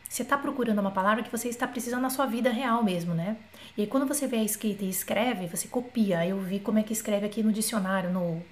você 0.10 0.24
está 0.24 0.38
procurando 0.38 0.80
uma 0.80 0.92
palavra 0.92 1.24
que 1.24 1.32
você 1.32 1.48
está 1.48 1.66
precisando 1.68 2.02
na 2.02 2.10
sua 2.10 2.26
vida 2.26 2.50
real 2.50 2.84
mesmo, 2.84 3.14
né? 3.14 3.38
E 3.78 3.82
aí, 3.82 3.88
quando 3.88 4.06
você 4.06 4.28
vê 4.28 4.38
a 4.38 4.44
escrita 4.44 4.84
e 4.84 4.90
escreve, 4.90 5.48
você 5.48 5.68
copia. 5.68 6.26
Eu 6.28 6.40
vi 6.40 6.60
como 6.60 6.80
é 6.80 6.84
que 6.84 6.94
escreve 6.94 7.26
aqui 7.26 7.42
no 7.42 7.54
dicionário, 7.54 8.12
no 8.12 8.44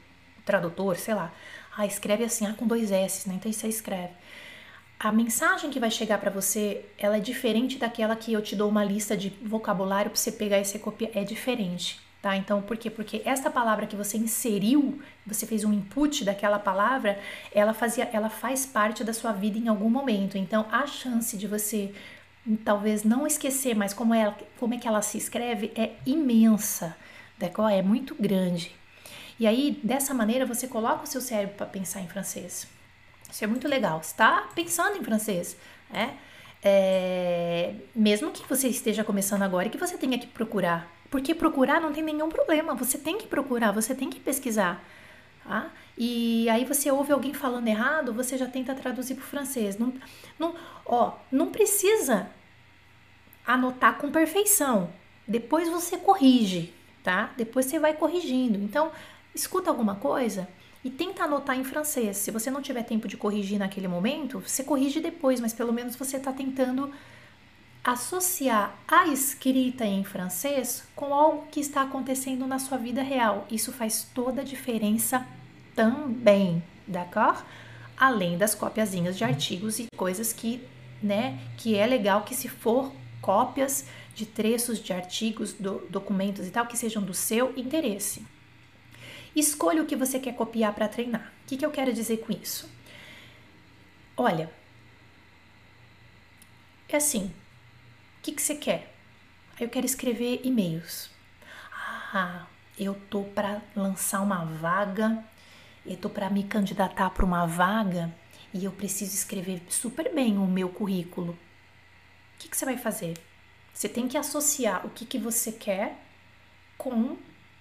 tradutor, 0.45 0.95
sei 0.95 1.13
lá. 1.15 1.33
Ah, 1.75 1.85
escreve 1.85 2.23
assim, 2.23 2.45
ah, 2.45 2.53
com 2.53 2.65
dois 2.65 2.91
S, 2.91 3.27
né? 3.27 3.35
Então 3.35 3.51
você 3.51 3.67
escreve. 3.67 4.13
A 4.97 5.11
mensagem 5.11 5.69
que 5.69 5.79
vai 5.79 5.91
chegar 5.91 6.19
para 6.19 6.31
você, 6.31 6.85
ela 6.97 7.17
é 7.17 7.19
diferente 7.19 7.77
daquela 7.77 8.15
que 8.15 8.31
eu 8.31 8.41
te 8.41 8.55
dou 8.55 8.69
uma 8.69 8.83
lista 8.83 9.17
de 9.17 9.29
vocabulário 9.43 10.09
para 10.09 10.17
você 10.17 10.31
pegar 10.31 10.59
e 10.59 10.65
você 10.65 10.79
copiar. 10.79 11.11
É 11.13 11.23
diferente 11.23 12.05
tá? 12.25 12.35
Então, 12.35 12.59
por 12.59 12.75
quê? 12.75 12.89
Porque 12.89 13.21
esta 13.23 13.51
palavra 13.51 13.85
que 13.85 13.95
você 13.95 14.17
inseriu, 14.17 14.99
você 15.27 15.45
fez 15.45 15.63
um 15.63 15.71
input 15.71 16.25
daquela 16.25 16.57
palavra, 16.57 17.19
ela 17.53 17.71
fazia, 17.71 18.09
ela 18.11 18.31
faz 18.31 18.65
parte 18.65 19.03
da 19.03 19.13
sua 19.13 19.31
vida 19.31 19.59
em 19.59 19.67
algum 19.67 19.91
momento. 19.91 20.35
Então, 20.35 20.65
a 20.71 20.87
chance 20.87 21.37
de 21.37 21.45
você 21.45 21.93
talvez 22.63 23.03
não 23.03 23.27
esquecer, 23.27 23.75
mas 23.75 23.93
como 23.93 24.11
é, 24.11 24.33
como 24.59 24.73
é 24.73 24.79
que 24.79 24.87
ela 24.87 25.03
se 25.03 25.19
escreve 25.19 25.71
é 25.75 25.91
imensa, 26.03 26.97
d'accord? 27.37 27.71
É 27.71 27.83
muito 27.83 28.15
grande. 28.15 28.75
E 29.39 29.45
aí, 29.45 29.79
dessa 29.83 30.11
maneira, 30.11 30.47
você 30.47 30.67
coloca 30.67 31.03
o 31.03 31.07
seu 31.07 31.21
cérebro 31.21 31.55
para 31.55 31.67
pensar 31.67 32.01
em 32.01 32.07
francês. 32.07 32.67
Isso 33.29 33.43
é 33.43 33.47
muito 33.47 33.67
legal. 33.67 33.99
Está 33.99 34.49
pensando 34.55 34.97
em 34.97 35.03
francês, 35.03 35.55
né? 35.91 36.17
É, 36.63 37.75
mesmo 37.95 38.31
que 38.31 38.49
você 38.49 38.67
esteja 38.67 39.03
começando 39.03 39.43
agora 39.43 39.67
e 39.67 39.69
que 39.69 39.77
você 39.77 39.95
tenha 39.95 40.17
que 40.17 40.25
procurar 40.25 40.94
porque 41.15 41.33
procurar 41.33 41.79
não 41.79 41.93
tem 41.93 42.03
nenhum 42.03 42.27
problema, 42.27 42.75
você 42.75 42.97
tem 42.97 43.17
que 43.17 43.25
procurar, 43.25 43.71
você 43.71 43.95
tem 43.95 44.09
que 44.09 44.19
pesquisar. 44.19 44.83
Tá? 45.45 45.71
E 45.97 46.49
aí 46.49 46.65
você 46.65 46.91
ouve 46.91 47.13
alguém 47.13 47.33
falando 47.33 47.69
errado, 47.69 48.11
você 48.11 48.37
já 48.37 48.47
tenta 48.47 48.75
traduzir 48.75 49.15
para 49.15 49.23
o 49.23 49.25
francês. 49.25 49.77
Não, 49.77 49.93
não, 50.37 50.53
ó, 50.85 51.13
não 51.31 51.53
precisa 51.53 52.29
anotar 53.47 53.97
com 53.97 54.11
perfeição. 54.11 54.89
Depois 55.25 55.69
você 55.69 55.95
corrige, 55.95 56.73
tá? 57.01 57.31
Depois 57.37 57.65
você 57.67 57.79
vai 57.79 57.93
corrigindo. 57.93 58.59
Então, 58.59 58.91
escuta 59.33 59.69
alguma 59.69 59.95
coisa 59.95 60.49
e 60.83 60.89
tenta 60.89 61.23
anotar 61.23 61.57
em 61.57 61.63
francês. 61.63 62.17
Se 62.17 62.29
você 62.29 62.51
não 62.51 62.61
tiver 62.61 62.83
tempo 62.83 63.07
de 63.07 63.15
corrigir 63.15 63.57
naquele 63.57 63.87
momento, 63.87 64.41
você 64.41 64.65
corrige 64.65 64.99
depois, 64.99 65.39
mas 65.39 65.53
pelo 65.53 65.71
menos 65.71 65.95
você 65.95 66.17
está 66.17 66.33
tentando 66.33 66.91
associar 67.85 68.75
a 68.87 69.05
escrita 69.09 69.85
em 69.85 70.03
francês 70.03 70.83
com 70.95 71.13
algo 71.13 71.45
que 71.51 71.59
está 71.59 71.83
acontecendo 71.83 72.47
na 72.47 72.57
sua 72.57 72.79
vida 72.79 73.03
real. 73.03 73.45
Isso 73.51 73.71
faz 73.71 74.09
toda 74.11 74.41
a 74.41 74.43
diferença 74.43 75.23
também, 75.75 76.63
d'accord? 76.87 77.43
Além 77.95 78.39
das 78.39 78.55
copiazinhas 78.55 79.15
de 79.15 79.23
artigos 79.23 79.77
e 79.77 79.85
coisas 79.95 80.33
que, 80.33 80.67
né, 81.01 81.39
que 81.57 81.75
é 81.75 81.85
legal 81.85 82.23
que 82.23 82.33
se 82.33 82.49
for 82.49 82.91
cópias 83.21 83.85
de 84.15 84.25
trechos 84.25 84.79
de 84.79 84.91
artigos, 84.91 85.53
do, 85.53 85.85
documentos 85.87 86.47
e 86.47 86.49
tal, 86.49 86.65
que 86.65 86.75
sejam 86.75 87.03
do 87.03 87.13
seu 87.13 87.53
interesse. 87.55 88.25
Escolha 89.35 89.83
o 89.83 89.85
que 89.85 89.95
você 89.95 90.19
quer 90.19 90.33
copiar 90.33 90.73
para 90.73 90.87
treinar. 90.87 91.31
O 91.43 91.47
que, 91.47 91.57
que 91.57 91.65
eu 91.65 91.71
quero 91.71 91.93
dizer 91.93 92.17
com 92.17 92.33
isso? 92.33 92.67
Olha, 94.17 94.49
é 96.89 96.97
assim, 96.97 97.31
que, 98.25 98.31
que 98.31 98.41
você 98.41 98.55
quer? 98.55 98.91
Eu 99.59 99.69
quero 99.69 99.85
escrever 99.85 100.41
e-mails. 100.43 101.11
Ah, 102.11 102.47
eu 102.77 102.95
tô 103.07 103.23
para 103.23 103.61
lançar 103.75 104.21
uma 104.21 104.43
vaga, 104.43 105.23
eu 105.85 105.95
tô 105.95 106.09
para 106.09 106.29
me 106.31 106.43
candidatar 106.43 107.11
para 107.11 107.23
uma 107.23 107.45
vaga 107.45 108.11
e 108.51 108.65
eu 108.65 108.71
preciso 108.71 109.13
escrever 109.13 109.61
super 109.69 110.11
bem 110.11 110.39
o 110.39 110.47
meu 110.47 110.69
currículo. 110.69 111.33
O 111.33 111.37
que, 112.39 112.49
que 112.49 112.57
você 112.57 112.65
vai 112.65 112.77
fazer? 112.77 113.13
Você 113.71 113.87
tem 113.87 114.07
que 114.07 114.17
associar 114.17 114.83
o 114.87 114.89
que, 114.89 115.05
que 115.05 115.19
você 115.19 115.51
quer 115.51 115.95
com 116.79 117.17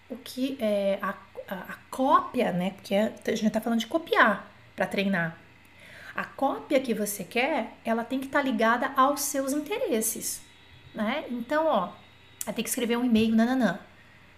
o 0.08 0.16
que 0.16 0.56
é 0.58 0.98
a, 1.02 1.10
a, 1.46 1.54
a 1.54 1.74
cópia, 1.90 2.52
né? 2.52 2.70
Porque 2.70 2.94
a 2.94 3.10
gente 3.34 3.48
está 3.48 3.60
falando 3.60 3.80
de 3.80 3.86
copiar 3.86 4.50
para 4.74 4.86
treinar. 4.86 5.36
A 6.16 6.24
cópia 6.24 6.80
que 6.80 6.94
você 6.94 7.22
quer, 7.22 7.74
ela 7.84 8.02
tem 8.02 8.18
que 8.18 8.26
estar 8.26 8.38
tá 8.38 8.44
ligada 8.44 8.92
aos 8.96 9.20
seus 9.20 9.52
interesses, 9.52 10.40
né? 10.94 11.24
Então, 11.30 11.66
ó, 11.66 11.90
vai 12.44 12.54
ter 12.54 12.62
que 12.62 12.68
escrever 12.68 12.96
um 12.96 13.04
e-mail, 13.04 13.34
nananã. 13.34 13.78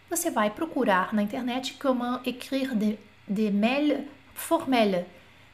Você 0.09 0.31
vai 0.31 0.51
procurar 0.51 1.12
na 1.12 1.23
internet 1.23 1.75
como 1.75 2.21
écrire 2.25 2.75
des 2.75 2.99
de 3.29 3.51
mails 3.51 4.05
formels, 4.35 5.05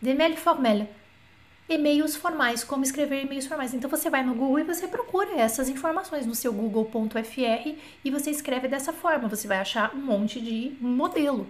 des 0.01 0.15
mails 0.15 0.39
formels, 0.39 0.87
e-mails 1.69 2.17
formais, 2.17 2.63
como 2.63 2.85
escrever 2.85 3.23
e-mails 3.23 3.47
formais. 3.47 3.73
Então 3.73 3.89
você 3.89 4.11
vai 4.11 4.23
no 4.23 4.35
Google 4.35 4.61
e 4.61 4.65
você 4.65 4.87
procura 4.87 5.39
essas 5.39 5.69
informações 5.69 6.27
no 6.27 6.35
seu 6.35 6.53
google.fr 6.53 7.75
e 8.05 8.11
você 8.11 8.31
escreve 8.31 8.69
dessa 8.69 8.93
forma. 8.93 9.29
Você 9.29 9.49
vai 9.49 9.59
achar 9.59 9.95
um 9.95 10.01
monte 10.01 10.41
de 10.41 10.77
modelo. 10.81 11.47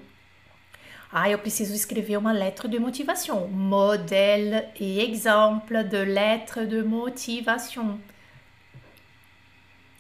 Ah, 1.11 1.29
eu 1.29 1.39
preciso 1.39 1.75
escrever 1.75 2.17
uma 2.17 2.33
lettre 2.33 2.69
de 2.69 2.79
motivação. 2.79 3.49
Modèle 3.49 4.69
e 4.81 5.01
exemple 5.01 5.83
de 5.85 6.05
lettre 6.05 6.67
de 6.67 6.83
motivação. 6.83 8.01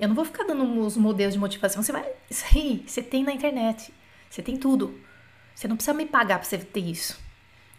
Eu 0.03 0.09
não 0.09 0.17
vou 0.17 0.25
ficar 0.25 0.43
dando 0.43 0.81
os 0.81 0.97
modelos 0.97 1.35
de 1.35 1.39
motivação. 1.39 1.81
Você 1.81 1.93
vai. 1.93 2.05
Isso 2.29 2.45
aí, 2.53 2.83
você 2.85 3.01
tem 3.01 3.23
na 3.23 3.33
internet. 3.33 3.95
Você 4.29 4.43
tem 4.43 4.57
tudo. 4.57 5.01
Você 5.55 5.69
não 5.69 5.77
precisa 5.77 5.95
me 5.95 6.07
pagar 6.07 6.41
pra 6.41 6.45
você 6.45 6.59
ter 6.59 6.81
isso. 6.81 7.21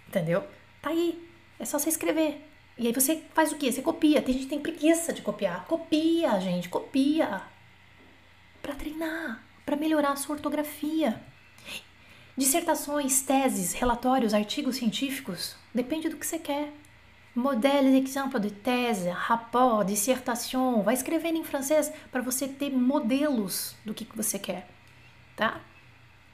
Entendeu? 0.07 0.41
Tá 0.81 0.91
aí. 0.91 1.21
É 1.59 1.65
só 1.65 1.77
você 1.77 1.89
escrever. 1.89 2.41
E 2.77 2.87
aí 2.87 2.93
você 2.93 3.21
faz 3.33 3.51
o 3.51 3.57
quê? 3.57 3.69
Você 3.69 3.81
copia. 3.81 4.21
Tem 4.21 4.35
gente 4.35 4.45
que 4.45 4.51
tem 4.51 4.61
preguiça 4.61 5.11
de 5.11 5.21
copiar. 5.21 5.65
Copia, 5.65 6.39
gente, 6.39 6.69
copia. 6.69 7.41
Para 8.61 8.73
treinar, 8.73 9.43
para 9.65 9.75
melhorar 9.75 10.13
a 10.13 10.15
sua 10.15 10.37
ortografia. 10.37 11.21
Dissertações, 12.37 13.21
teses, 13.21 13.73
relatórios, 13.73 14.33
artigos 14.33 14.77
científicos, 14.77 15.57
depende 15.75 16.07
do 16.07 16.15
que 16.15 16.25
você 16.25 16.39
quer. 16.39 16.71
Modèle 17.35 17.91
d'exemple 17.91 18.39
de 18.39 18.51
thèse, 18.51 19.09
rapport, 19.09 19.83
dissertação, 19.83 20.83
vai 20.83 20.93
escrevendo 20.93 21.37
em 21.37 21.43
francês 21.43 21.91
para 22.11 22.21
você 22.21 22.47
ter 22.47 22.69
modelos 22.69 23.75
do 23.83 23.93
que 23.93 24.07
você 24.15 24.37
quer, 24.37 24.67
tá? 25.35 25.59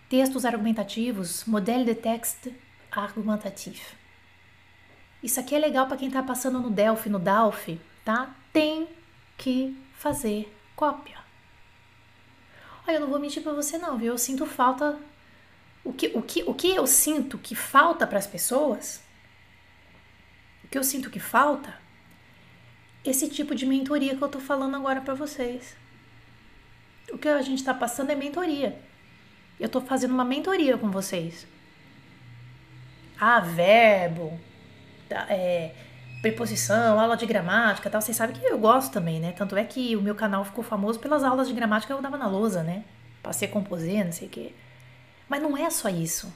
Textos 0.09 0.43
argumentativos, 0.43 1.45
modèle 1.45 1.85
de 1.85 1.95
texte 1.95 2.53
argumentatif. 2.91 3.95
Isso 5.23 5.39
aqui 5.39 5.55
é 5.55 5.59
legal 5.59 5.88
para 5.88 5.95
quem 5.95 6.07
está 6.09 6.21
passando 6.21 6.59
no 6.59 6.69
Delphi, 6.69 7.09
no 7.09 7.19
Dalphi, 7.19 7.79
tá? 8.03 8.35
Tem 8.51 8.88
que 9.38 9.77
fazer 9.93 10.53
cópia. 10.75 11.17
Olha, 12.85 12.95
eu 12.95 13.01
não 13.01 13.09
vou 13.09 13.19
mentir 13.19 13.41
para 13.41 13.53
você 13.53 13.77
não, 13.77 13.97
viu? 13.97 14.13
Eu 14.13 14.17
sinto 14.17 14.45
falta 14.45 14.99
o 15.83 15.93
que, 15.93 16.12
o 16.13 16.21
que, 16.21 16.43
o 16.43 16.53
que 16.53 16.69
eu 16.69 16.85
sinto 16.85 17.38
que 17.38 17.55
falta 17.55 18.05
para 18.05 18.19
as 18.19 18.27
pessoas, 18.27 19.01
que 20.69 20.77
eu 20.77 20.84
sinto 20.84 21.10
que 21.10 21.19
falta, 21.19 21.73
esse 23.03 23.29
tipo 23.29 23.55
de 23.55 23.65
mentoria 23.65 24.15
que 24.15 24.21
eu 24.21 24.29
tô 24.29 24.39
falando 24.39 24.75
agora 24.75 25.01
para 25.01 25.13
vocês. 25.13 25.75
O 27.12 27.17
que 27.17 27.27
a 27.27 27.41
gente 27.41 27.60
está 27.60 27.73
passando 27.73 28.12
é 28.12 28.15
mentoria. 28.15 28.79
Eu 29.60 29.67
tô 29.67 29.82
fazendo 29.82 30.13
uma 30.13 30.25
mentoria 30.25 30.77
com 30.77 30.91
vocês. 30.91 31.47
Ah, 33.19 33.39
verbo, 33.39 34.39
tá, 35.10 35.25
é, 35.29 35.73
preposição, 36.21 36.99
aula 36.99 37.17
de 37.17 37.25
gramática 37.25 37.89
tal. 37.89 38.01
Vocês 38.01 38.15
sabem 38.15 38.36
que 38.36 38.45
eu 38.45 38.58
gosto 38.58 38.93
também, 38.93 39.19
né? 39.19 39.32
Tanto 39.32 39.55
é 39.55 39.63
que 39.63 39.95
o 39.95 40.01
meu 40.01 40.15
canal 40.15 40.45
ficou 40.45 40.63
famoso 40.63 40.99
pelas 40.99 41.23
aulas 41.23 41.47
de 41.47 41.53
gramática 41.53 41.93
que 41.93 41.97
eu 41.97 42.03
dava 42.03 42.17
na 42.17 42.27
lousa, 42.27 42.63
né? 42.63 42.84
Passei 43.23 43.47
a 43.47 43.51
composer, 43.51 44.05
não 44.05 44.12
sei 44.12 44.27
o 44.27 44.32
quê. 44.32 44.53
Mas 45.27 45.41
não 45.41 45.58
é 45.58 45.69
só 45.69 45.89
isso. 45.89 46.34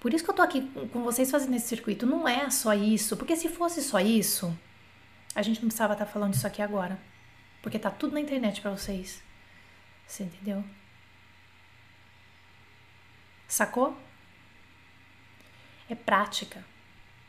Por 0.00 0.14
isso 0.14 0.24
que 0.24 0.30
eu 0.30 0.34
tô 0.34 0.40
aqui 0.40 0.62
com 0.92 1.02
vocês 1.02 1.30
fazendo 1.30 1.54
esse 1.54 1.68
circuito. 1.68 2.06
Não 2.06 2.26
é 2.26 2.48
só 2.48 2.72
isso. 2.72 3.16
Porque 3.18 3.36
se 3.36 3.48
fosse 3.48 3.82
só 3.82 4.00
isso, 4.00 4.56
a 5.34 5.42
gente 5.42 5.60
não 5.60 5.68
precisava 5.68 5.92
estar 5.92 6.06
tá 6.06 6.10
falando 6.10 6.32
isso 6.32 6.46
aqui 6.46 6.62
agora. 6.62 6.98
Porque 7.60 7.78
tá 7.78 7.90
tudo 7.90 8.14
na 8.14 8.20
internet 8.20 8.62
para 8.62 8.70
vocês. 8.70 9.22
Você 10.06 10.24
entendeu? 10.24 10.64
Sacou? 13.46 13.96
É 15.88 15.94
prática. 15.94 16.64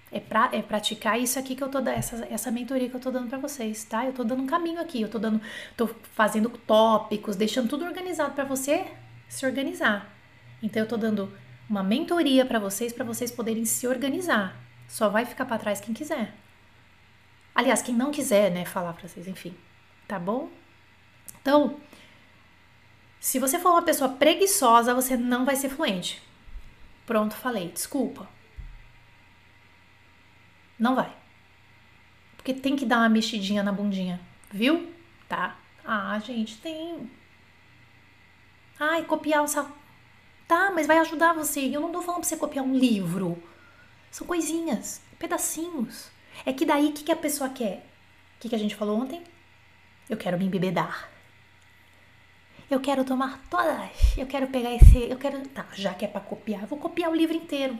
É, 0.10 0.20
pra, 0.20 0.50
é 0.54 0.62
praticar 0.62 1.20
isso 1.20 1.40
aqui 1.40 1.56
que 1.56 1.64
eu 1.64 1.70
tô 1.70 1.80
dando, 1.80 1.96
essa, 1.98 2.26
essa 2.26 2.52
mentoria 2.52 2.90
que 2.90 2.96
eu 2.96 3.00
tô 3.00 3.12
dando 3.12 3.30
para 3.30 3.38
vocês, 3.38 3.84
tá? 3.86 4.06
Eu 4.06 4.14
tô 4.14 4.24
dando 4.24 4.44
um 4.44 4.48
caminho 4.48 4.82
aqui, 4.82 5.02
eu 5.02 5.10
tô 5.10 5.18
dando, 5.18 5.42
tô 5.78 5.88
fazendo 5.88 6.50
tópicos, 6.50 7.38
deixando 7.38 7.70
tudo 7.70 7.86
organizado 7.86 8.34
para 8.34 8.44
você 8.44 8.86
se 9.30 9.46
organizar. 9.46 10.14
Então 10.62 10.84
eu 10.84 10.88
tô 10.88 10.98
dando 10.98 11.32
uma 11.72 11.84
mentoria 11.84 12.46
para 12.46 12.60
vocês, 12.60 12.92
para 12.92 13.06
vocês 13.06 13.32
poderem 13.32 13.64
se 13.64 13.88
organizar. 13.88 14.60
Só 14.90 15.08
vai 15.08 15.26
ficar 15.26 15.46
para 15.46 15.58
trás 15.58 15.80
quem 15.80 15.94
quiser. 15.94 16.36
Aliás, 17.56 17.82
quem 17.82 17.96
não 17.96 18.12
quiser, 18.12 18.52
né, 18.52 18.66
falar 18.66 18.92
para 18.92 19.08
vocês, 19.08 19.26
enfim. 19.26 19.56
Tá 20.06 20.20
bom? 20.20 20.50
Então, 21.42 21.80
se 23.22 23.40
você 23.40 23.58
for 23.58 23.70
uma 23.70 23.84
pessoa 23.84 24.10
preguiçosa, 24.10 24.94
você 24.94 25.16
não 25.16 25.46
vai 25.46 25.56
ser 25.56 25.70
fluente. 25.70 26.22
Pronto, 27.06 27.36
falei. 27.36 27.70
Desculpa. 27.70 28.28
Não 30.78 30.94
vai. 30.94 31.16
Porque 32.36 32.54
tem 32.54 32.76
que 32.76 32.86
dar 32.86 32.98
uma 32.98 33.10
mexidinha 33.10 33.64
na 33.64 33.72
bundinha, 33.72 34.20
viu? 34.52 34.92
Tá? 35.30 35.58
Ah, 35.86 36.20
gente, 36.20 36.58
tem. 36.58 37.10
Ai, 38.78 39.06
copiar 39.06 39.44
o 39.44 39.48
saco. 39.48 39.81
Tá, 40.52 40.70
mas 40.70 40.86
vai 40.86 40.98
ajudar 40.98 41.32
você. 41.32 41.62
Eu 41.62 41.80
não 41.80 41.94
tô 41.94 42.02
falando 42.02 42.20
pra 42.20 42.28
você 42.28 42.36
copiar 42.36 42.66
um 42.66 42.78
livro. 42.78 43.42
São 44.12 44.28
coisinhas, 44.28 45.02
pedacinhos. 45.18 46.12
É 46.46 46.52
que 46.52 46.66
daí 46.66 46.88
o 46.88 46.92
que, 46.92 47.06
que 47.06 47.12
a 47.14 47.16
pessoa 47.16 47.50
quer? 47.50 47.88
O 48.36 48.42
que, 48.42 48.50
que 48.50 48.56
a 48.56 48.58
gente 48.58 48.76
falou 48.76 49.00
ontem? 49.00 49.24
Eu 50.10 50.18
quero 50.18 50.38
me 50.38 50.44
embebedar. 50.44 51.10
Eu 52.70 52.82
quero 52.82 53.06
tomar 53.06 53.40
todas. 53.50 54.18
Eu 54.18 54.28
quero 54.28 54.48
pegar 54.48 54.76
esse. 54.76 55.10
Eu 55.10 55.16
quero. 55.16 55.42
Tá, 55.48 55.66
já 55.72 55.94
que 55.94 56.04
é 56.04 56.08
pra 56.10 56.20
copiar, 56.20 56.64
eu 56.64 56.68
vou 56.68 56.78
copiar 56.78 57.10
o 57.10 57.16
livro 57.16 57.38
inteiro. 57.38 57.80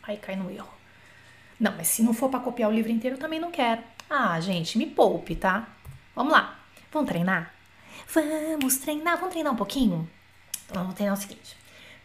Aí 0.00 0.16
cai 0.16 0.36
no 0.36 0.48
erro. 0.48 0.72
Não, 1.58 1.72
mas 1.72 1.88
se 1.88 2.04
não 2.04 2.14
for 2.14 2.30
para 2.30 2.38
copiar 2.38 2.70
o 2.70 2.72
livro 2.72 2.92
inteiro, 2.92 3.16
eu 3.16 3.20
também 3.20 3.40
não 3.40 3.50
quero. 3.50 3.82
Ah, 4.08 4.40
gente, 4.40 4.78
me 4.78 4.86
poupe, 4.86 5.34
tá? 5.34 5.66
Vamos 6.14 6.32
lá. 6.32 6.60
Vamos 6.92 7.08
treinar? 7.08 7.52
Vamos 8.06 8.76
treinar. 8.76 9.16
Vamos 9.16 9.32
treinar 9.32 9.52
um 9.52 9.56
pouquinho? 9.56 10.08
Então, 10.64 10.80
vamos 10.80 10.94
treinar 10.94 11.18
o 11.18 11.20
seguinte. 11.20 11.63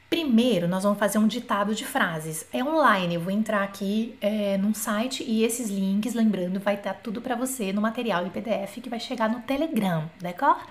Primeiro, 0.09 0.67
nós 0.67 0.83
vamos 0.83 0.97
fazer 0.97 1.19
um 1.19 1.27
ditado 1.27 1.75
de 1.75 1.85
frases. 1.85 2.43
É 2.51 2.63
online, 2.63 3.13
eu 3.13 3.21
vou 3.21 3.31
entrar 3.31 3.63
aqui 3.63 4.17
é, 4.19 4.57
num 4.57 4.73
site 4.73 5.23
e 5.23 5.43
esses 5.43 5.69
links, 5.69 6.15
lembrando, 6.15 6.59
vai 6.59 6.73
estar 6.73 6.95
tudo 6.95 7.21
para 7.21 7.35
você 7.35 7.71
no 7.71 7.79
material 7.79 8.25
em 8.25 8.29
PDF 8.31 8.81
que 8.81 8.89
vai 8.89 8.99
chegar 8.99 9.29
no 9.29 9.41
Telegram, 9.41 10.09
d'accord? 10.19 10.63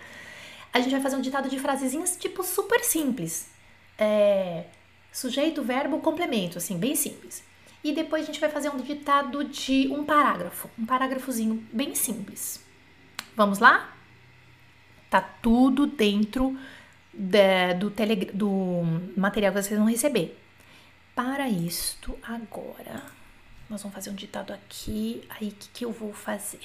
A 0.72 0.80
gente 0.80 0.90
vai 0.90 1.00
fazer 1.00 1.14
um 1.14 1.20
ditado 1.20 1.48
de 1.48 1.56
frasezinhas 1.58 2.16
tipo 2.16 2.42
super 2.42 2.82
simples. 2.82 3.48
É, 3.96 4.64
sujeito, 5.12 5.62
verbo, 5.62 6.00
complemento, 6.00 6.58
assim, 6.58 6.76
bem 6.76 6.96
simples. 6.96 7.44
E 7.84 7.92
depois 7.92 8.24
a 8.24 8.26
gente 8.26 8.40
vai 8.40 8.50
fazer 8.50 8.70
um 8.70 8.76
ditado 8.78 9.44
de 9.44 9.86
um 9.92 10.04
parágrafo, 10.04 10.68
um 10.76 10.84
parágrafozinho 10.84 11.64
bem 11.72 11.94
simples. 11.94 12.60
Vamos 13.36 13.60
lá? 13.60 13.92
Tá 15.08 15.20
tudo 15.20 15.86
dentro 15.86 16.58
da, 17.18 17.72
do, 17.72 17.90
tele, 17.90 18.26
do 18.26 18.82
material 19.16 19.52
que 19.52 19.60
vocês 19.60 19.76
vão 19.76 19.90
receber. 19.90 20.38
Para 21.16 21.48
isto, 21.48 22.16
agora, 22.22 23.02
nós 23.68 23.82
vamos 23.82 23.94
fazer 23.94 24.10
um 24.10 24.14
ditado 24.14 24.52
aqui. 24.52 25.26
Aí, 25.28 25.48
o 25.48 25.52
que, 25.52 25.68
que 25.70 25.84
eu 25.84 25.90
vou 25.90 26.12
fazer? 26.12 26.60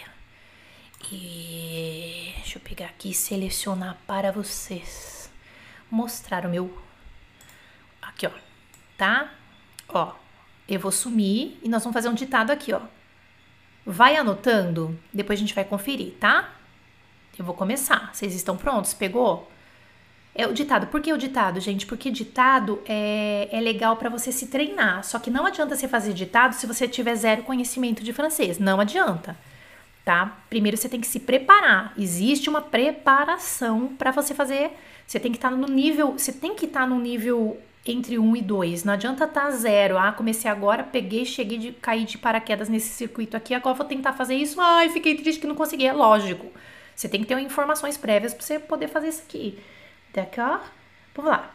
E 1.12 2.34
deixa 2.36 2.60
eu 2.60 2.62
pegar 2.62 2.86
aqui 2.86 3.10
e 3.10 3.14
selecionar 3.16 3.98
para 4.06 4.32
vocês. 4.32 5.32
Mostrar 5.90 6.46
o 6.46 6.50
meu. 6.50 6.82
Aqui, 8.00 8.28
ó. 8.28 8.32
Tá? 8.96 9.34
Ó, 9.90 10.14
eu 10.70 10.80
vou 10.80 10.92
sumir 10.92 11.58
e 11.64 11.68
nós 11.68 11.84
vamos 11.84 11.94
fazer 11.94 12.10
um 12.10 12.14
ditado 12.14 12.52
aqui, 12.52 12.72
ó. 12.74 12.82
Vai 13.86 14.16
anotando, 14.16 14.98
depois 15.12 15.40
a 15.40 15.42
gente 15.42 15.54
vai 15.54 15.66
conferir, 15.66 16.14
tá? 16.20 16.54
Eu 17.38 17.44
vou 17.44 17.56
começar. 17.56 18.14
Vocês 18.14 18.34
estão 18.34 18.56
prontos? 18.56 18.94
Pegou? 18.94 19.52
É 20.36 20.48
o 20.48 20.54
ditado. 20.54 20.88
Por 20.88 21.00
que 21.00 21.14
o 21.14 21.18
ditado, 21.18 21.60
gente? 21.60 21.86
Porque 21.86 22.10
ditado 22.10 22.82
é, 22.88 23.48
é 23.52 23.60
legal 23.60 23.96
para 23.98 24.10
você 24.10 24.32
se 24.32 24.48
treinar. 24.48 25.04
Só 25.04 25.20
que 25.20 25.30
não 25.30 25.46
adianta 25.46 25.76
você 25.76 25.88
fazer 25.88 26.14
ditado 26.14 26.54
se 26.54 26.66
você 26.66 26.88
tiver 26.88 27.16
zero 27.16 27.44
conhecimento 27.44 28.04
de 28.04 28.12
francês. 28.12 28.58
Não 28.58 28.80
adianta, 28.80 29.38
tá? 30.04 30.40
Primeiro 30.50 30.76
você 30.76 30.90
tem 30.90 31.00
que 31.00 31.08
se 31.08 31.20
preparar. 31.20 31.94
Existe 31.98 32.50
uma 32.50 32.62
preparação 32.62 33.90
para 33.96 34.12
você 34.12 34.34
fazer. 34.34 34.72
Você 35.06 35.20
tem 35.20 35.32
que 35.32 35.38
estar 35.38 35.52
tá 35.52 35.56
no 35.56 35.68
nível. 35.68 36.14
Você 36.14 36.34
tem 36.34 36.56
que 36.56 36.66
estar 36.66 36.82
tá 36.82 36.88
no 36.88 37.00
nível 37.00 37.60
entre 37.86 38.18
1 38.18 38.24
um 38.24 38.36
e 38.36 38.42
2. 38.42 38.84
Não 38.86 38.94
adianta 38.94 39.26
estar 39.26 39.42
tá 39.42 39.52
zero. 39.52 40.00
Ah, 40.00 40.12
comecei 40.12 40.50
agora, 40.50 40.84
peguei, 40.84 41.26
cheguei 41.26 41.60
de 41.60 41.72
cair 41.74 42.06
de 42.06 42.18
paraquedas 42.18 42.70
nesse 42.70 42.90
circuito 42.90 43.36
aqui, 43.38 43.54
agora 43.54 43.76
vou 43.76 43.86
tentar 43.86 44.14
fazer 44.14 44.36
isso. 44.36 44.60
Ai, 44.60 44.90
fiquei 44.90 45.16
triste 45.16 45.40
que 45.40 45.48
não 45.48 45.56
consegui. 45.56 45.86
É 45.86 45.94
lógico. 45.94 46.48
Você 46.96 47.10
tem 47.10 47.22
que 47.22 47.28
ter 47.28 47.38
informações 47.40 47.98
prévias 47.98 48.34
para 48.34 48.44
você 48.44 48.60
poder 48.60 48.88
fazer 48.88 49.10
isso 49.10 49.24
aqui. 49.28 49.60
D'accord? 50.14 50.64
Vamos 51.16 51.32
lá. 51.32 51.52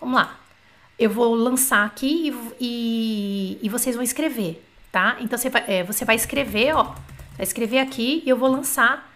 Vamos 0.00 0.14
lá. 0.16 0.38
Eu 0.98 1.10
vou 1.10 1.34
lançar 1.34 1.84
aqui 1.84 2.28
e, 2.28 2.56
e, 2.60 3.58
e 3.62 3.68
vocês 3.68 3.94
vão 3.94 4.02
escrever, 4.02 4.62
tá? 4.90 5.16
Então 5.20 5.38
você 5.38 5.48
vai, 5.48 5.64
é, 5.66 5.84
você 5.84 6.04
vai 6.04 6.16
escrever, 6.16 6.74
ó. 6.74 6.84
Vai 7.36 7.44
escrever 7.44 7.78
aqui 7.78 8.22
e 8.24 8.28
eu 8.28 8.36
vou 8.36 8.50
lançar 8.50 9.10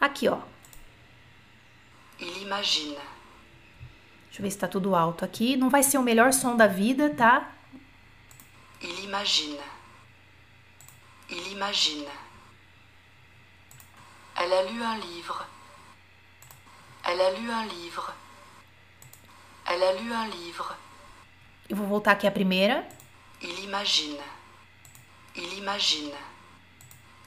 aqui, 0.00 0.28
ó. 0.28 0.38
Il 2.18 2.42
imagina. 2.42 3.00
Deixa 4.26 4.40
eu 4.40 4.42
ver 4.42 4.50
se 4.50 4.58
tá 4.58 4.68
tudo 4.68 4.94
alto 4.94 5.24
aqui. 5.24 5.56
Não 5.56 5.70
vai 5.70 5.82
ser 5.82 5.98
o 5.98 6.02
melhor 6.02 6.32
som 6.32 6.56
da 6.56 6.66
vida, 6.66 7.10
tá? 7.10 7.52
Il 8.80 9.04
imagina. 9.04 9.62
Il 11.28 11.52
imagina. 11.52 12.10
Elle 14.36 14.54
a 14.54 14.62
lu 14.62 14.82
un 14.82 15.00
livre. 15.00 15.55
Elle 17.08 17.20
a 17.20 17.30
lu 17.30 17.50
un 17.50 17.66
livre. 17.66 18.12
Elle 19.68 19.82
a 19.82 19.92
lu 19.94 20.12
un 20.12 20.28
livre. 20.28 20.76
Eu 21.68 21.76
vou 21.76 21.86
voltar 21.86 22.12
aqui 22.12 22.26
a 22.26 22.30
primeira. 22.30 22.84
Il 23.40 23.58
imagine. 23.64 24.18
Il 25.36 25.52
imagine. 25.58 26.12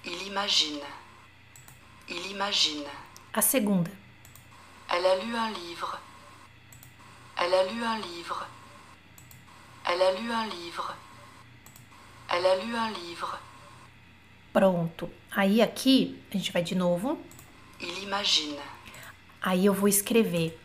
Il 0.04 0.28
imagine. 0.28 0.84
Il 2.10 2.32
imagine. 2.32 2.88
A 3.34 3.42
segunda. 3.42 3.92
Elle 4.90 5.06
a 5.06 5.16
lu 5.16 5.36
un 5.36 5.52
livre. 5.52 6.00
Elle 7.38 7.54
a 7.54 7.64
lu 7.64 7.84
un 7.84 8.00
livre. 8.00 8.48
Elle 9.86 10.02
a 10.02 10.12
lu 10.12 10.32
un 10.32 10.48
livre. 10.48 10.96
Elle 12.30 12.46
a 12.46 12.56
lu 12.56 12.76
un 12.76 12.92
livre. 12.92 13.40
Pronto. 14.52 15.10
Aí 15.32 15.62
aqui, 15.62 16.22
a 16.32 16.38
gente 16.38 16.52
vai 16.52 16.64
de 16.64 16.76
novo. 16.76 17.18
Il 17.80 18.04
imagine. 18.04 18.60
Aí 19.42 19.66
eu 19.66 19.74
vou 19.74 19.88
escrever. 19.88 20.60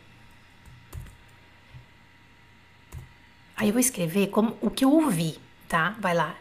Aí 3.55 3.69
eu 3.69 3.73
vou 3.73 3.79
escrever 3.79 4.27
como 4.27 4.57
o 4.61 4.69
que 4.69 4.83
eu 4.83 4.91
ouvi, 4.91 5.39
tá? 5.67 5.95
Vai 5.99 6.13
lá. 6.13 6.35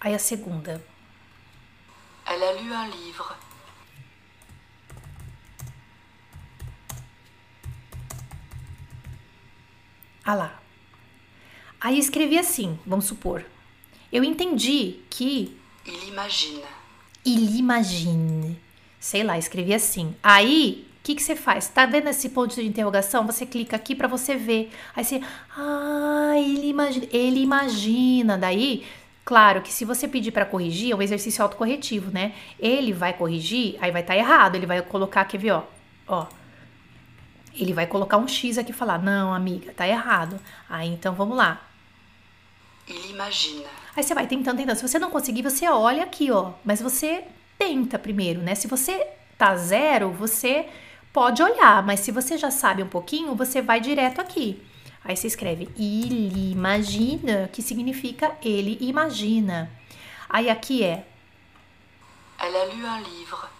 Aí 0.00 0.14
a 0.14 0.18
segunda. 0.18 0.84
Elle 2.26 2.44
a 2.44 2.52
lu 2.52 2.74
un 2.74 2.90
livre. 2.90 3.34
Ah 10.24 10.34
lá. 10.34 10.60
Aí 11.80 11.98
escrevi 11.98 12.38
assim, 12.38 12.78
vamos 12.84 13.06
supor. 13.06 13.46
Eu 14.12 14.22
entendi 14.22 15.00
que 15.08 15.58
Il 15.88 16.08
imagine. 16.08 16.62
Il 17.24 17.58
imagine. 17.58 18.60
Sei 19.00 19.22
lá, 19.22 19.38
escrevi 19.38 19.72
assim. 19.72 20.14
Aí, 20.22 20.86
o 21.00 21.02
que, 21.02 21.14
que 21.14 21.22
você 21.22 21.34
faz? 21.34 21.68
Tá 21.68 21.86
vendo 21.86 22.08
esse 22.08 22.28
ponto 22.28 22.54
de 22.54 22.66
interrogação? 22.66 23.26
Você 23.26 23.46
clica 23.46 23.74
aqui 23.76 23.94
para 23.94 24.06
você 24.06 24.36
ver. 24.36 24.70
Aí 24.94 25.02
você, 25.02 25.22
ah, 25.56 26.34
ele 26.36 26.68
imagina. 26.68 27.06
Ele 27.10 27.40
imagina. 27.40 28.36
Daí, 28.36 28.84
claro 29.24 29.62
que 29.62 29.72
se 29.72 29.86
você 29.86 30.06
pedir 30.06 30.30
para 30.30 30.44
corrigir, 30.44 30.92
é 30.92 30.94
um 30.94 31.00
exercício 31.00 31.42
autocorretivo, 31.42 32.10
né? 32.10 32.34
Ele 32.60 32.92
vai 32.92 33.14
corrigir, 33.14 33.76
aí 33.80 33.90
vai 33.90 34.02
estar 34.02 34.12
tá 34.12 34.18
errado. 34.18 34.56
Ele 34.56 34.66
vai 34.66 34.82
colocar, 34.82 35.24
quer 35.24 35.38
ver, 35.38 35.52
ó, 35.52 35.62
ó. 36.06 36.26
Ele 37.54 37.72
vai 37.72 37.86
colocar 37.86 38.18
um 38.18 38.28
X 38.28 38.58
aqui 38.58 38.72
e 38.72 38.74
falar, 38.74 38.98
não, 38.98 39.32
amiga, 39.32 39.72
tá 39.72 39.88
errado. 39.88 40.38
Aí, 40.68 40.88
então, 40.88 41.14
vamos 41.14 41.36
lá. 41.36 41.67
Il 42.88 43.10
imagine. 43.10 43.64
Aí 43.94 44.02
você 44.02 44.14
vai 44.14 44.26
tentando, 44.26 44.56
tentando. 44.56 44.76
Se 44.76 44.86
você 44.86 44.98
não 44.98 45.10
conseguir, 45.10 45.42
você 45.42 45.68
olha 45.68 46.02
aqui, 46.02 46.30
ó. 46.30 46.52
Mas 46.64 46.80
você 46.80 47.24
tenta 47.58 47.98
primeiro, 47.98 48.40
né? 48.40 48.54
Se 48.54 48.66
você 48.66 49.06
tá 49.36 49.56
zero, 49.56 50.10
você 50.10 50.68
pode 51.12 51.42
olhar. 51.42 51.82
Mas 51.82 52.00
se 52.00 52.10
você 52.10 52.38
já 52.38 52.50
sabe 52.50 52.82
um 52.82 52.88
pouquinho, 52.88 53.34
você 53.34 53.60
vai 53.60 53.80
direto 53.80 54.20
aqui. 54.20 54.62
Aí 55.04 55.16
você 55.16 55.26
escreve 55.26 55.68
il 55.76 56.52
imagina, 56.52 57.48
que 57.52 57.62
significa 57.62 58.36
ele 58.42 58.78
imagina. 58.80 59.70
Aí 60.28 60.50
aqui 60.50 60.84
é. 60.84 61.06
Elle 62.40 62.56
a 62.56 62.64
lu 62.66 62.86
un 62.86 63.02
livre. 63.02 63.57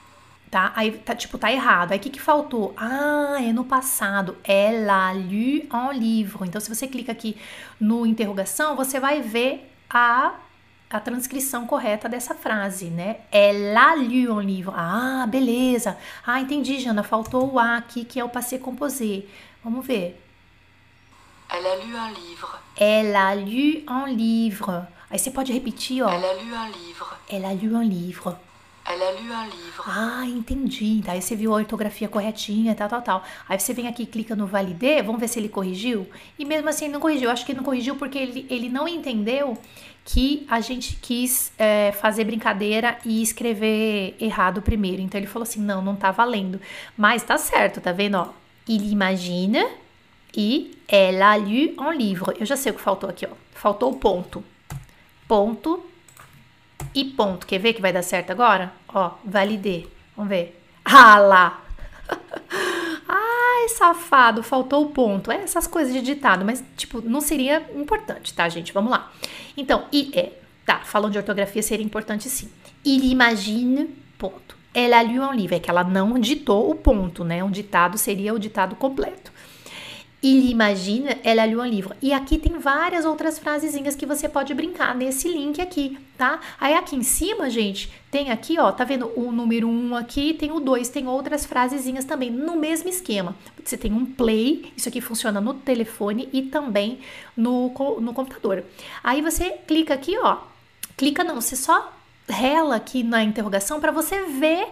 Tá? 0.50 0.72
Aí 0.74 0.92
tá 0.92 1.14
tipo, 1.14 1.36
tá 1.36 1.52
errado. 1.52 1.92
Aí 1.92 1.98
o 1.98 2.00
que, 2.00 2.08
que 2.08 2.20
faltou? 2.20 2.72
Ah, 2.76 3.36
é 3.38 3.52
no 3.52 3.64
passado. 3.64 4.36
Elle 4.42 4.88
a 4.88 5.12
lu 5.12 5.66
un 5.72 5.92
livre. 5.92 6.46
Então, 6.48 6.60
se 6.60 6.74
você 6.74 6.86
clica 6.86 7.12
aqui 7.12 7.36
no 7.78 8.06
interrogação, 8.06 8.74
você 8.74 8.98
vai 8.98 9.20
ver 9.20 9.70
a, 9.90 10.34
a 10.88 11.00
transcrição 11.00 11.66
correta 11.66 12.08
dessa 12.08 12.34
frase, 12.34 12.86
né? 12.86 13.18
Elle 13.30 13.76
a 13.76 13.94
lu 13.94 14.34
un 14.34 14.40
livre. 14.40 14.72
Ah, 14.74 15.26
beleza. 15.28 15.98
Ah, 16.26 16.40
entendi, 16.40 16.80
Jana. 16.80 17.02
Faltou 17.02 17.52
o 17.52 17.58
A 17.58 17.76
aqui, 17.76 18.04
que 18.04 18.18
é 18.18 18.24
o 18.24 18.30
passé 18.30 18.58
composé. 18.58 19.24
Vamos 19.62 19.86
ver. 19.86 20.18
Elle 21.50 21.66
a 21.66 21.74
lu 21.74 21.96
un 21.96 22.12
livre. 22.14 22.48
Elle 22.74 23.16
a 23.16 23.34
lu 23.34 23.84
un 23.86 24.06
livre. 24.06 24.86
Aí 25.10 25.18
você 25.18 25.30
pode 25.30 25.52
repetir, 25.52 26.02
ó. 26.02 26.08
Elle 26.08 26.24
a 26.24 26.32
lu 26.32 26.54
un 26.54 26.70
livre. 26.70 27.06
Elle 27.28 27.46
a 27.46 27.52
lu 27.52 27.74
un 27.74 27.82
livre. 27.82 28.47
Elle 28.90 29.02
a 29.02 29.12
lu 29.12 29.30
un 29.30 29.44
livre. 29.44 29.84
Ah, 29.86 30.24
entendi. 30.26 31.02
Daí 31.04 31.20
você 31.20 31.36
viu 31.36 31.52
a 31.52 31.56
ortografia 31.56 32.08
corretinha, 32.08 32.74
tal, 32.74 32.88
tal, 32.88 33.02
tal. 33.02 33.24
Aí 33.46 33.58
você 33.58 33.74
vem 33.74 33.86
aqui 33.86 34.06
clica 34.06 34.34
no 34.34 34.46
validar, 34.46 35.04
vamos 35.04 35.20
ver 35.20 35.28
se 35.28 35.38
ele 35.38 35.48
corrigiu. 35.48 36.08
E 36.38 36.44
mesmo 36.44 36.68
assim 36.70 36.86
ele 36.86 36.94
não 36.94 37.00
corrigiu. 37.00 37.30
Acho 37.30 37.44
que 37.44 37.52
ele 37.52 37.58
não 37.58 37.64
corrigiu 37.64 37.96
porque 37.96 38.16
ele, 38.18 38.46
ele 38.48 38.68
não 38.70 38.88
entendeu 38.88 39.58
que 40.06 40.46
a 40.48 40.60
gente 40.60 40.96
quis 41.02 41.52
é, 41.58 41.92
fazer 41.92 42.24
brincadeira 42.24 42.96
e 43.04 43.20
escrever 43.20 44.16
errado 44.18 44.62
primeiro. 44.62 45.02
Então 45.02 45.20
ele 45.20 45.26
falou 45.26 45.42
assim: 45.42 45.60
não, 45.60 45.82
não 45.82 45.94
tá 45.94 46.10
valendo. 46.10 46.58
Mas 46.96 47.22
tá 47.22 47.36
certo, 47.36 47.82
tá 47.82 47.92
vendo? 47.92 48.16
Ó, 48.16 48.28
il 48.66 48.90
imagine 48.90 49.66
e 50.34 50.78
elle 50.88 51.20
a 51.20 51.36
lu 51.36 51.74
un 51.78 51.92
livre. 51.92 52.34
Eu 52.40 52.46
já 52.46 52.56
sei 52.56 52.72
o 52.72 52.74
que 52.74 52.80
faltou 52.80 53.10
aqui, 53.10 53.26
ó. 53.26 53.34
Faltou 53.52 53.92
o 53.92 53.96
ponto. 53.96 54.42
Ponto 55.26 55.84
e 56.94 57.04
ponto. 57.04 57.46
Quer 57.46 57.58
ver 57.58 57.74
que 57.74 57.82
vai 57.82 57.92
dar 57.92 58.02
certo 58.02 58.30
agora? 58.30 58.77
Ó, 58.88 59.12
validei. 59.24 59.88
Vamos 60.16 60.30
ver. 60.30 60.60
Ah 60.84 61.18
lá! 61.18 61.64
Ai, 63.08 63.68
safado, 63.68 64.42
faltou 64.42 64.84
o 64.84 64.90
ponto. 64.90 65.30
É 65.30 65.36
essas 65.36 65.66
coisas 65.66 65.92
de 65.92 66.00
ditado, 66.00 66.44
mas, 66.44 66.62
tipo, 66.76 67.00
não 67.00 67.20
seria 67.20 67.66
importante, 67.74 68.34
tá, 68.34 68.48
gente? 68.48 68.72
Vamos 68.72 68.90
lá. 68.90 69.12
Então, 69.56 69.84
e 69.92 70.10
é. 70.14 70.32
Tá, 70.64 70.80
falando 70.80 71.12
de 71.12 71.18
ortografia, 71.18 71.62
seria 71.62 71.84
importante 71.84 72.28
sim. 72.28 72.50
Il 72.84 73.10
imagine, 73.10 73.86
ponto. 74.18 74.54
Elle 74.74 74.94
a 74.94 75.02
lu 75.02 75.22
un 75.22 75.32
livre. 75.32 75.56
É 75.56 75.58
que 75.58 75.70
ela 75.70 75.82
não 75.82 76.18
ditou 76.18 76.70
o 76.70 76.74
ponto, 76.74 77.24
né? 77.24 77.42
Um 77.42 77.50
ditado 77.50 77.96
seria 77.96 78.34
o 78.34 78.38
ditado 78.38 78.76
completo. 78.76 79.32
Il 80.20 80.50
imagine, 80.50 81.16
elle 81.22 81.40
a 81.40 81.46
lu 81.46 81.60
un 81.60 81.68
livre. 81.68 81.94
E 82.02 82.12
aqui 82.12 82.38
tem 82.38 82.58
várias 82.58 83.04
outras 83.04 83.38
frasezinhas 83.38 83.94
que 83.94 84.04
você 84.04 84.28
pode 84.28 84.52
brincar 84.52 84.92
nesse 84.92 85.28
link 85.28 85.60
aqui, 85.60 85.96
tá? 86.16 86.40
Aí 86.58 86.74
aqui 86.74 86.96
em 86.96 87.04
cima, 87.04 87.48
gente, 87.48 87.88
tem 88.10 88.32
aqui, 88.32 88.58
ó, 88.58 88.72
tá 88.72 88.82
vendo 88.82 89.12
o 89.14 89.30
número 89.30 89.68
1 89.68 89.70
um 89.70 89.94
aqui, 89.94 90.34
tem 90.34 90.50
o 90.50 90.58
2, 90.58 90.88
tem 90.88 91.06
outras 91.06 91.46
frasezinhas 91.46 92.04
também 92.04 92.32
no 92.32 92.56
mesmo 92.56 92.88
esquema. 92.88 93.36
Você 93.64 93.76
tem 93.76 93.92
um 93.92 94.04
play, 94.04 94.72
isso 94.76 94.88
aqui 94.88 95.00
funciona 95.00 95.40
no 95.40 95.54
telefone 95.54 96.28
e 96.32 96.42
também 96.42 96.98
no, 97.36 97.68
no 98.00 98.12
computador. 98.12 98.64
Aí 99.04 99.22
você 99.22 99.50
clica 99.68 99.94
aqui, 99.94 100.18
ó, 100.18 100.38
clica 100.96 101.22
não, 101.22 101.40
você 101.40 101.54
só 101.54 101.92
rela 102.28 102.74
aqui 102.74 103.04
na 103.04 103.22
interrogação 103.22 103.80
para 103.80 103.92
você 103.92 104.22
ver 104.22 104.66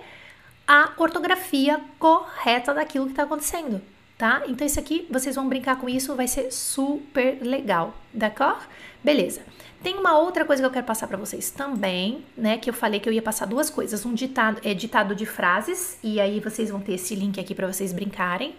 a 0.67 0.91
ortografia 0.97 1.81
correta 2.01 2.75
daquilo 2.75 3.05
que 3.07 3.13
está 3.13 3.23
acontecendo 3.23 3.81
tá? 4.19 4.43
Então 4.47 4.67
isso 4.67 4.79
aqui, 4.79 5.07
vocês 5.11 5.37
vão 5.37 5.49
brincar 5.49 5.77
com 5.77 5.89
isso, 5.89 6.15
vai 6.15 6.29
ser 6.29 6.51
super 6.51 7.39
legal, 7.43 7.95
d'accord? 8.13 8.67
Beleza. 9.03 9.43
Tem 9.83 9.95
uma 9.95 10.19
outra 10.19 10.45
coisa 10.45 10.63
que 10.63 10.67
eu 10.67 10.73
quero 10.73 10.87
passar 10.87 11.07
para 11.07 11.17
vocês 11.17 11.51
também, 11.51 12.25
né? 12.37 12.59
Que 12.59 12.71
eu 12.71 12.75
falei 12.75 12.99
que 12.99 13.09
eu 13.09 13.13
ia 13.13 13.23
passar 13.23 13.47
duas 13.47 13.71
coisas. 13.71 14.05
Um 14.05 14.15
ditado, 14.15 14.61
é 14.65 14.75
ditado 14.75 15.15
de 15.15 15.27
frases, 15.27 15.99
e 16.03 16.21
aí 16.21 16.41
vocês 16.41 16.71
vão 16.71 16.81
ter 16.81 16.95
esse 16.95 17.15
link 17.15 17.39
aqui 17.39 17.55
para 17.55 17.67
vocês 17.67 17.93
brincarem. 17.93 18.55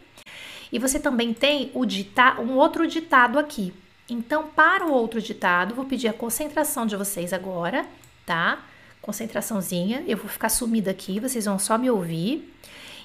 E 0.71 0.79
você 0.79 0.99
também 0.99 1.33
tem 1.33 1.71
o 1.73 1.85
dita, 1.85 2.39
um 2.39 2.53
outro 2.53 2.87
ditado 2.87 3.39
aqui. 3.39 3.73
Então, 4.09 4.47
para 4.47 4.85
o 4.85 4.93
outro 4.93 5.21
ditado, 5.21 5.75
vou 5.75 5.85
pedir 5.85 6.07
a 6.07 6.13
concentração 6.13 6.85
de 6.85 6.95
vocês 6.95 7.33
agora, 7.33 7.85
tá? 8.25 8.63
Concentraçãozinha. 9.01 10.03
Eu 10.07 10.17
vou 10.17 10.29
ficar 10.29 10.49
sumida 10.49 10.91
aqui, 10.91 11.19
vocês 11.19 11.45
vão 11.45 11.59
só 11.59 11.77
me 11.77 11.89
ouvir. 11.89 12.53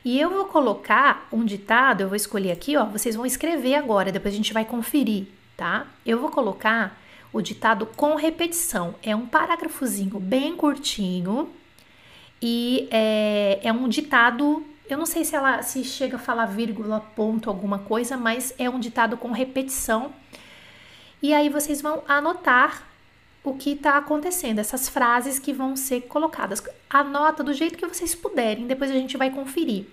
E 0.05 0.19
eu 0.19 0.31
vou 0.31 0.47
colocar 0.47 1.29
um 1.33 1.45
ditado, 1.45 2.01
eu 2.01 2.09
vou 2.09 2.17
escolher 2.17 2.51
aqui, 2.51 2.77
ó, 2.77 2.85
vocês 2.85 3.15
vão 3.15 3.25
escrever 3.25 3.77
agora, 3.77 4.11
depois 4.11 4.35
a 4.35 4.37
gente 4.37 4.53
vai 4.53 4.65
conferir, 4.65 5.27
tá? 5.57 5.87
Eu 6.05 6.19
vou 6.19 6.31
colocar 6.31 6.99
o 7.33 7.41
ditado 7.41 7.87
com 7.87 8.15
repetição. 8.17 8.95
É 9.03 9.15
um 9.15 9.27
parágrafozinho 9.27 10.19
bem 10.19 10.57
curtinho 10.57 11.49
e 12.41 12.89
é, 12.91 13.61
é 13.63 13.73
um 13.73 13.89
ditado. 13.89 14.65
Eu 14.89 14.99
não 14.99 15.07
sei 15.07 15.25
se 15.25 15.35
ela 15.35 15.63
se 15.63 15.85
chega 15.85 16.17
a 16.17 16.19
falar 16.19 16.47
vírgula, 16.47 17.01
ponto, 17.15 17.49
alguma 17.49 17.79
coisa, 17.79 18.17
mas 18.17 18.53
é 18.59 18.69
um 18.69 18.81
ditado 18.81 19.17
com 19.17 19.31
repetição. 19.31 20.13
E 21.23 21.33
aí 21.33 21.49
vocês 21.49 21.81
vão 21.81 22.03
anotar 22.09 22.92
o 23.45 23.55
que 23.55 23.71
está 23.71 23.97
acontecendo, 23.97 24.59
essas 24.59 24.89
frases 24.89 25.39
que 25.39 25.53
vão 25.53 25.77
ser 25.77 26.03
colocadas. 26.03 26.63
Anota 26.89 27.43
do 27.43 27.53
jeito 27.53 27.77
que 27.77 27.87
vocês 27.87 28.15
puderem, 28.15 28.67
depois 28.67 28.91
a 28.91 28.95
gente 28.95 29.17
vai 29.17 29.31
conferir. 29.31 29.87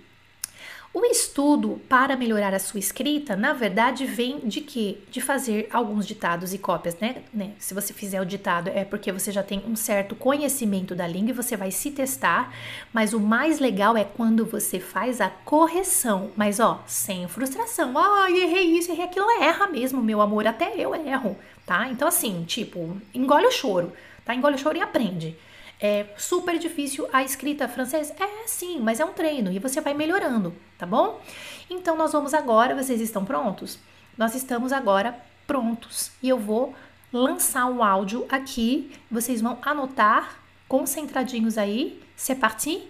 O 0.92 1.04
estudo 1.04 1.80
para 1.88 2.16
melhorar 2.16 2.52
a 2.52 2.58
sua 2.58 2.80
escrita, 2.80 3.36
na 3.36 3.52
verdade, 3.52 4.04
vem 4.04 4.40
de 4.40 4.60
quê? 4.60 4.98
De 5.08 5.20
fazer 5.20 5.68
alguns 5.72 6.04
ditados 6.04 6.52
e 6.52 6.58
cópias, 6.58 6.98
né? 6.98 7.22
né? 7.32 7.52
Se 7.60 7.72
você 7.72 7.92
fizer 7.92 8.20
o 8.20 8.26
ditado, 8.26 8.70
é 8.74 8.84
porque 8.84 9.12
você 9.12 9.30
já 9.30 9.40
tem 9.40 9.62
um 9.68 9.76
certo 9.76 10.16
conhecimento 10.16 10.92
da 10.92 11.06
língua 11.06 11.30
e 11.30 11.32
você 11.32 11.56
vai 11.56 11.70
se 11.70 11.92
testar, 11.92 12.52
mas 12.92 13.14
o 13.14 13.20
mais 13.20 13.60
legal 13.60 13.96
é 13.96 14.02
quando 14.02 14.44
você 14.44 14.80
faz 14.80 15.20
a 15.20 15.30
correção, 15.30 16.32
mas 16.34 16.58
ó, 16.58 16.82
sem 16.88 17.28
frustração. 17.28 17.96
Ah, 17.96 18.28
errei 18.28 18.76
isso, 18.76 18.90
errei 18.90 19.04
aquilo, 19.04 19.30
erra 19.40 19.68
mesmo, 19.68 20.02
meu 20.02 20.20
amor, 20.20 20.44
até 20.44 20.74
eu 20.76 20.92
erro, 20.92 21.38
tá? 21.70 21.88
Então, 21.88 22.08
assim, 22.08 22.42
tipo, 22.42 23.00
engole 23.14 23.46
o 23.46 23.52
choro, 23.52 23.92
tá? 24.24 24.34
Engole 24.34 24.56
o 24.56 24.58
choro 24.58 24.76
e 24.76 24.80
aprende. 24.80 25.36
É 25.80 26.12
super 26.18 26.58
difícil 26.58 27.08
a 27.12 27.22
escrita 27.22 27.68
francesa? 27.68 28.12
É 28.18 28.48
sim, 28.48 28.80
mas 28.80 28.98
é 28.98 29.04
um 29.04 29.12
treino 29.12 29.52
e 29.52 29.60
você 29.60 29.80
vai 29.80 29.94
melhorando, 29.94 30.52
tá 30.76 30.84
bom? 30.84 31.22
Então 31.70 31.96
nós 31.96 32.10
vamos 32.10 32.34
agora, 32.34 32.74
vocês 32.74 33.00
estão 33.00 33.24
prontos? 33.24 33.78
Nós 34.18 34.34
estamos 34.34 34.72
agora 34.72 35.16
prontos 35.46 36.10
e 36.20 36.28
eu 36.28 36.40
vou 36.40 36.74
lançar 37.12 37.66
um 37.66 37.84
áudio 37.84 38.26
aqui, 38.28 38.90
vocês 39.08 39.40
vão 39.40 39.56
anotar 39.62 40.40
concentradinhos 40.66 41.56
aí. 41.56 42.02
C'est 42.16 42.40
parti? 42.40 42.82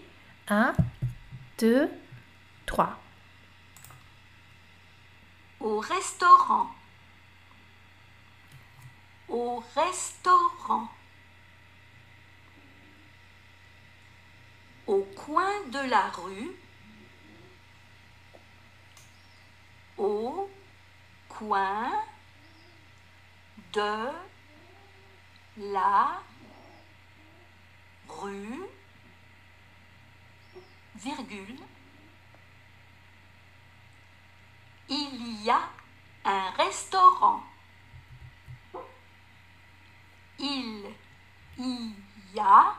Un, 0.51 0.73
deux, 1.59 1.91
trois. 2.65 2.97
Au 5.61 5.81
restaurant. 5.81 6.80
Au 9.31 9.63
restaurant. 9.75 10.89
au 14.91 15.07
coin 15.15 15.69
de 15.69 15.89
la 15.89 16.09
rue, 16.09 16.51
au 19.97 20.51
coin 21.29 21.93
de 23.73 24.09
la 25.59 26.21
rue, 28.09 28.63
virgule, 30.97 31.61
il 34.89 35.45
y 35.45 35.51
a 35.51 35.69
un 36.25 36.51
restaurant. 36.51 37.45
Il 40.43 40.95
y 41.59 42.41
a 42.41 42.75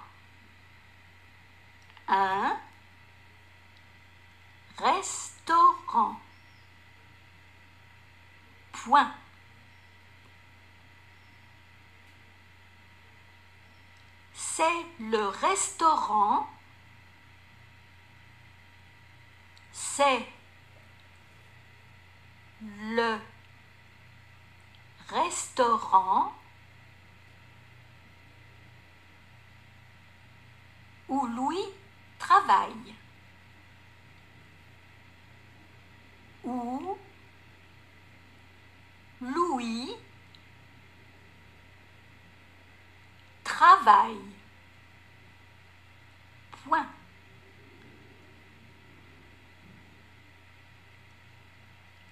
un 2.08 2.58
restaurant. 4.80 6.20
Point. 8.72 9.14
C'est 14.34 14.64
le 15.00 15.28
restaurant. 15.28 16.50
C'est 19.72 20.28
le 22.62 23.20
restaurant 25.10 26.34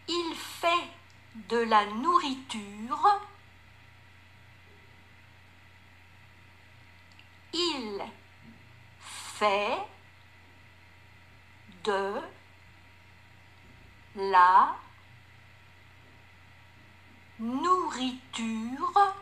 Il 0.07 0.35
fait 0.35 0.87
de 1.49 1.57
la 1.57 1.85
nourriture. 1.85 3.21
Il 7.53 8.01
fait 9.37 9.77
de 11.83 12.15
la 14.15 14.75
nourriture 17.39 19.13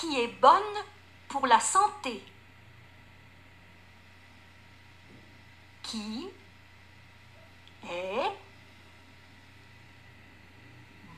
qui 0.00 0.18
est 0.18 0.40
bonne 0.40 0.84
pour 1.28 1.39
la 1.50 1.58
santé. 1.58 2.22
Qui 5.82 6.28
est 7.90 8.30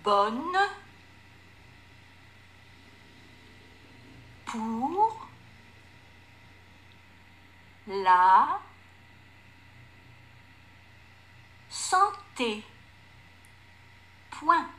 bonne 0.02 0.58
pour 4.46 5.28
la 7.86 8.58
santé? 11.68 12.64
Point. 14.30 14.70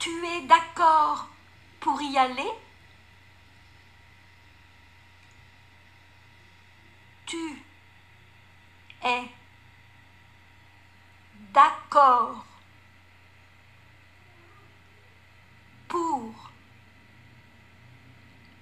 Tu 0.00 0.24
es 0.24 0.46
d'accord 0.46 1.28
pour 1.78 1.99
y 2.10 2.18
aller? 2.18 2.50
Tu 7.26 7.62
es 9.04 9.24
d'accord 11.52 12.44
pour 15.88 16.50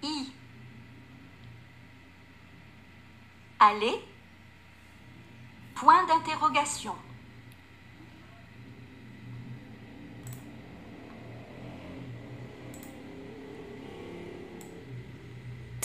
y 0.03 0.33
aller? 3.59 4.05
Point 5.75 6.07
d'interrogation. 6.07 6.97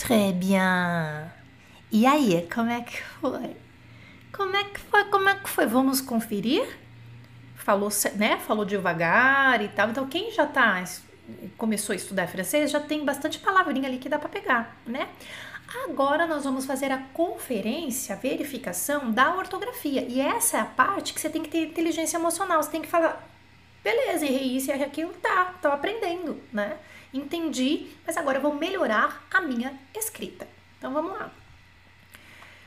Très 0.04 0.34
bien. 0.34 1.32
E 1.90 2.04
aí, 2.04 2.46
como 2.54 2.70
é 2.70 2.82
que 2.82 3.02
foi? 3.02 3.56
Como 4.30 4.54
é 4.54 4.64
que 4.64 4.78
foi? 4.78 5.04
Como 5.04 5.28
é 5.30 5.34
que 5.34 5.48
foi? 5.48 5.64
Vamos 5.64 6.02
conferir? 6.02 6.62
Falou, 7.56 7.88
né? 8.16 8.36
Falou 8.36 8.66
devagar 8.66 9.62
e 9.62 9.68
tal. 9.68 9.88
Então, 9.88 10.06
quem 10.06 10.30
já 10.30 10.44
tá 10.44 10.84
começou 11.56 11.94
a 11.94 11.96
estudar 11.96 12.26
francês, 12.26 12.70
já 12.70 12.80
tem 12.80 13.02
bastante 13.02 13.38
palavrinha 13.38 13.88
ali 13.88 13.96
que 13.96 14.10
dá 14.10 14.18
para 14.18 14.28
pegar, 14.28 14.76
né? 14.86 15.08
Agora 15.84 16.26
nós 16.26 16.44
vamos 16.44 16.66
fazer 16.66 16.92
a 16.92 16.98
conferência, 17.14 18.14
a 18.14 18.18
verificação 18.18 19.10
da 19.10 19.34
ortografia. 19.34 20.02
E 20.06 20.20
essa 20.20 20.58
é 20.58 20.60
a 20.60 20.66
parte 20.66 21.14
que 21.14 21.20
você 21.20 21.30
tem 21.30 21.42
que 21.42 21.48
ter 21.48 21.64
inteligência 21.68 22.18
emocional. 22.18 22.62
Você 22.62 22.70
tem 22.70 22.82
que 22.82 22.88
falar, 22.88 23.26
beleza, 23.82 24.26
errei 24.26 24.54
isso 24.54 24.70
e 24.70 24.82
aquilo, 24.82 25.14
tá, 25.14 25.54
tô 25.62 25.68
aprendendo, 25.68 26.38
né? 26.52 26.76
Entendi, 27.14 27.86
mas 28.04 28.16
agora 28.16 28.40
vou 28.40 28.52
melhorar 28.54 29.24
a 29.32 29.40
minha 29.40 29.72
escrita. 29.94 30.48
Então 30.76 30.92
vamos 30.92 31.12
lá. 31.12 31.30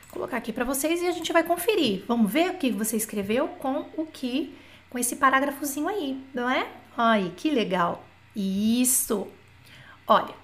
Vou 0.04 0.12
colocar 0.14 0.38
aqui 0.38 0.54
para 0.54 0.64
vocês 0.64 1.02
e 1.02 1.06
a 1.06 1.12
gente 1.12 1.34
vai 1.34 1.44
conferir. 1.44 2.04
Vamos 2.08 2.32
ver 2.32 2.52
o 2.52 2.54
que 2.54 2.70
você 2.70 2.96
escreveu 2.96 3.46
com 3.48 3.86
o 3.94 4.06
que 4.06 4.56
com 4.88 4.98
esse 4.98 5.16
parágrafozinho 5.16 5.86
aí, 5.86 6.24
não 6.32 6.48
é? 6.48 6.66
Ai, 6.96 7.30
que 7.36 7.50
legal. 7.50 8.02
Isso. 8.34 9.28
Olha. 10.06 10.34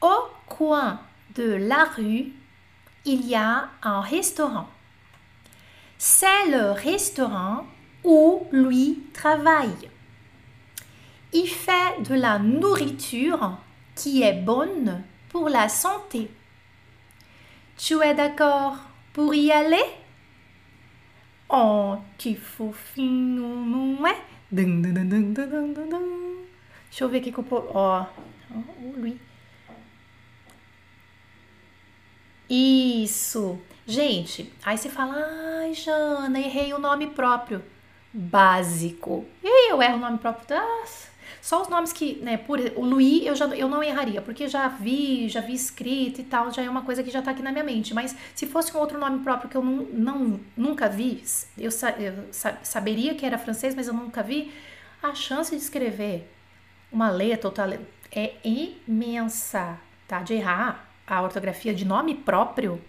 Au 0.00 0.30
coin 0.46 0.98
de 1.30 1.58
la 1.58 1.84
rue, 1.84 2.32
il 3.04 3.26
y 3.26 3.34
a 3.34 3.68
un 3.82 4.00
restaurant. 4.00 4.68
C'est 5.98 6.46
le 6.46 6.72
restaurant 6.72 7.66
où 8.04 8.46
lui 8.52 9.04
travaille. 9.12 9.91
Il 11.32 11.46
fait 11.46 12.02
de 12.02 12.14
la 12.14 12.38
nourriture 12.38 13.58
qui 13.94 14.22
est 14.22 14.34
bonne 14.34 15.02
pour 15.30 15.48
la 15.48 15.68
santé. 15.68 16.30
Tu 17.76 18.00
es 18.02 18.14
d'accord 18.14 18.76
pour 19.12 19.34
y 19.34 19.50
aller? 19.50 19.84
Oh, 21.48 21.96
que 22.18 22.34
fofinho, 22.34 23.64
não 23.64 24.06
é? 24.06 24.16
Dun, 24.50 24.82
dun, 24.82 24.92
dun, 24.92 25.32
dun, 25.32 25.72
dun, 25.72 25.88
dun. 25.88 26.46
Deixa 26.88 27.04
eu 27.04 27.08
ver 27.08 27.18
aqui 27.18 27.32
que 27.32 27.38
eu... 27.38 27.70
Ó, 27.74 28.06
o 28.50 28.92
Luiz. 28.96 29.18
Isso. 32.48 33.58
Gente, 33.86 34.52
aí 34.62 34.76
você 34.76 34.90
fala, 34.90 35.14
ai, 35.60 35.72
Jana, 35.72 36.38
errei 36.38 36.74
o 36.74 36.78
nome 36.78 37.06
próprio. 37.08 37.62
Básico. 38.12 39.26
E 39.42 39.72
eu 39.72 39.80
erro 39.80 39.96
o 39.96 40.00
nome 40.00 40.18
próprio? 40.18 40.58
Nossa. 40.58 41.11
Só 41.42 41.60
os 41.60 41.68
nomes 41.68 41.92
que, 41.92 42.14
né, 42.22 42.36
por 42.36 42.60
o 42.76 42.84
Luí 42.84 43.26
eu 43.26 43.34
já 43.34 43.46
eu 43.46 43.68
não 43.68 43.82
erraria, 43.82 44.22
porque 44.22 44.46
já 44.46 44.68
vi, 44.68 45.28
já 45.28 45.40
vi 45.40 45.54
escrito 45.54 46.20
e 46.20 46.24
tal, 46.24 46.52
já 46.52 46.62
é 46.62 46.70
uma 46.70 46.82
coisa 46.82 47.02
que 47.02 47.10
já 47.10 47.20
tá 47.20 47.32
aqui 47.32 47.42
na 47.42 47.50
minha 47.50 47.64
mente. 47.64 47.92
Mas 47.92 48.16
se 48.32 48.46
fosse 48.46 48.74
um 48.76 48.78
outro 48.78 48.96
nome 48.96 49.24
próprio 49.24 49.50
que 49.50 49.56
eu 49.56 49.64
não, 49.64 49.82
não 49.92 50.40
nunca 50.56 50.88
vi, 50.88 51.20
eu, 51.58 51.70
eu 51.98 52.28
saberia 52.62 53.16
que 53.16 53.26
era 53.26 53.36
francês, 53.36 53.74
mas 53.74 53.88
eu 53.88 53.92
nunca 53.92 54.22
vi, 54.22 54.52
a 55.02 55.16
chance 55.16 55.50
de 55.50 55.60
escrever 55.60 56.32
uma 56.92 57.10
letra 57.10 57.48
ou 57.48 57.52
tal 57.52 57.70
é 58.12 58.34
imensa, 58.44 59.80
tá? 60.06 60.20
De 60.22 60.34
errar 60.34 60.88
a 61.04 61.20
ortografia 61.22 61.74
de 61.74 61.84
nome 61.84 62.14
próprio. 62.14 62.80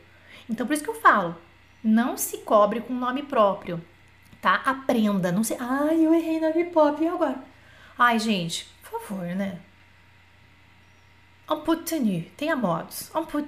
Então 0.47 0.67
por 0.67 0.73
isso 0.73 0.83
que 0.83 0.91
eu 0.91 1.01
falo, 1.01 1.35
não 1.83 2.15
se 2.17 2.37
cobre 2.39 2.81
com 2.81 2.93
nome 2.93 3.23
próprio, 3.23 3.83
tá? 4.39 4.61
Aprenda, 4.63 5.31
não 5.31 5.43
sei, 5.43 5.57
ai, 5.59 6.05
eu 6.05 6.13
errei 6.13 6.39
nome 6.39 6.65
próprio 6.65 7.05
e 7.05 7.07
agora? 7.07 7.52
Ai, 7.97 8.17
gente, 8.19 8.65
por 8.89 9.01
favor, 9.01 9.25
né? 9.35 9.59
Un 11.49 11.61
peu 11.61 11.75
tenu, 11.83 12.23
tenha 12.37 12.55
modos. 12.55 13.11
Un 13.13 13.25
peu 13.25 13.45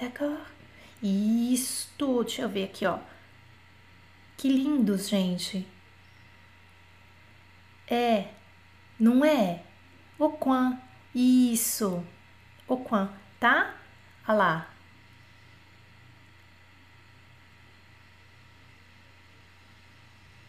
d'accord? 0.00 0.46
Isto, 1.02 2.24
deixa 2.24 2.42
eu 2.42 2.48
ver 2.48 2.64
aqui, 2.64 2.86
ó. 2.86 2.98
Que 4.36 4.48
lindos, 4.48 5.08
gente. 5.08 5.66
É, 7.86 8.28
não 8.98 9.24
é? 9.24 9.62
O 10.18 10.30
quan, 10.30 10.80
isso. 11.14 12.02
O 12.66 12.78
quan, 12.78 13.10
tá? 13.38 13.74
Olha 14.26 14.38
lá. 14.38 14.73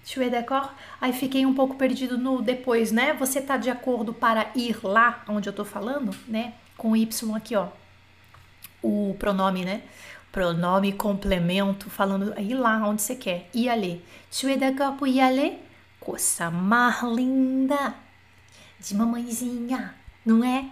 Tu 0.05 0.21
es 0.21 0.29
d'accord? 0.29 0.69
Aí 1.01 1.11
fiquei 1.11 1.45
um 1.45 1.53
pouco 1.53 1.75
perdido 1.75 2.17
no 2.17 2.41
depois, 2.41 2.91
né? 2.91 3.13
Você 3.13 3.41
tá 3.41 3.57
de 3.57 3.71
acordo 3.71 4.13
para 4.13 4.51
ir 4.55 4.77
lá 4.83 5.23
onde 5.27 5.49
eu 5.49 5.53
tô 5.53 5.65
falando, 5.65 6.15
né? 6.27 6.53
Com 6.77 6.95
Y 6.95 7.35
aqui, 7.35 7.55
ó. 7.55 7.69
O 8.83 9.15
pronome, 9.17 9.65
né? 9.65 9.81
Pronome 10.31 10.93
complemento, 10.93 11.89
falando 11.89 12.39
ir 12.39 12.53
lá 12.53 12.87
onde 12.87 13.01
você 13.01 13.15
quer. 13.15 13.49
Ir 13.53 13.69
ali. 13.69 14.05
Tu 14.29 14.47
es 14.47 14.59
d'accord 14.59 14.95
pour 14.97 15.07
y 15.07 15.19
aller? 15.19 15.59
Coisa 15.99 16.51
mais 16.51 17.01
linda 17.01 17.95
de 18.79 18.93
mamãezinha, 18.93 19.95
não 20.23 20.43
é? 20.43 20.69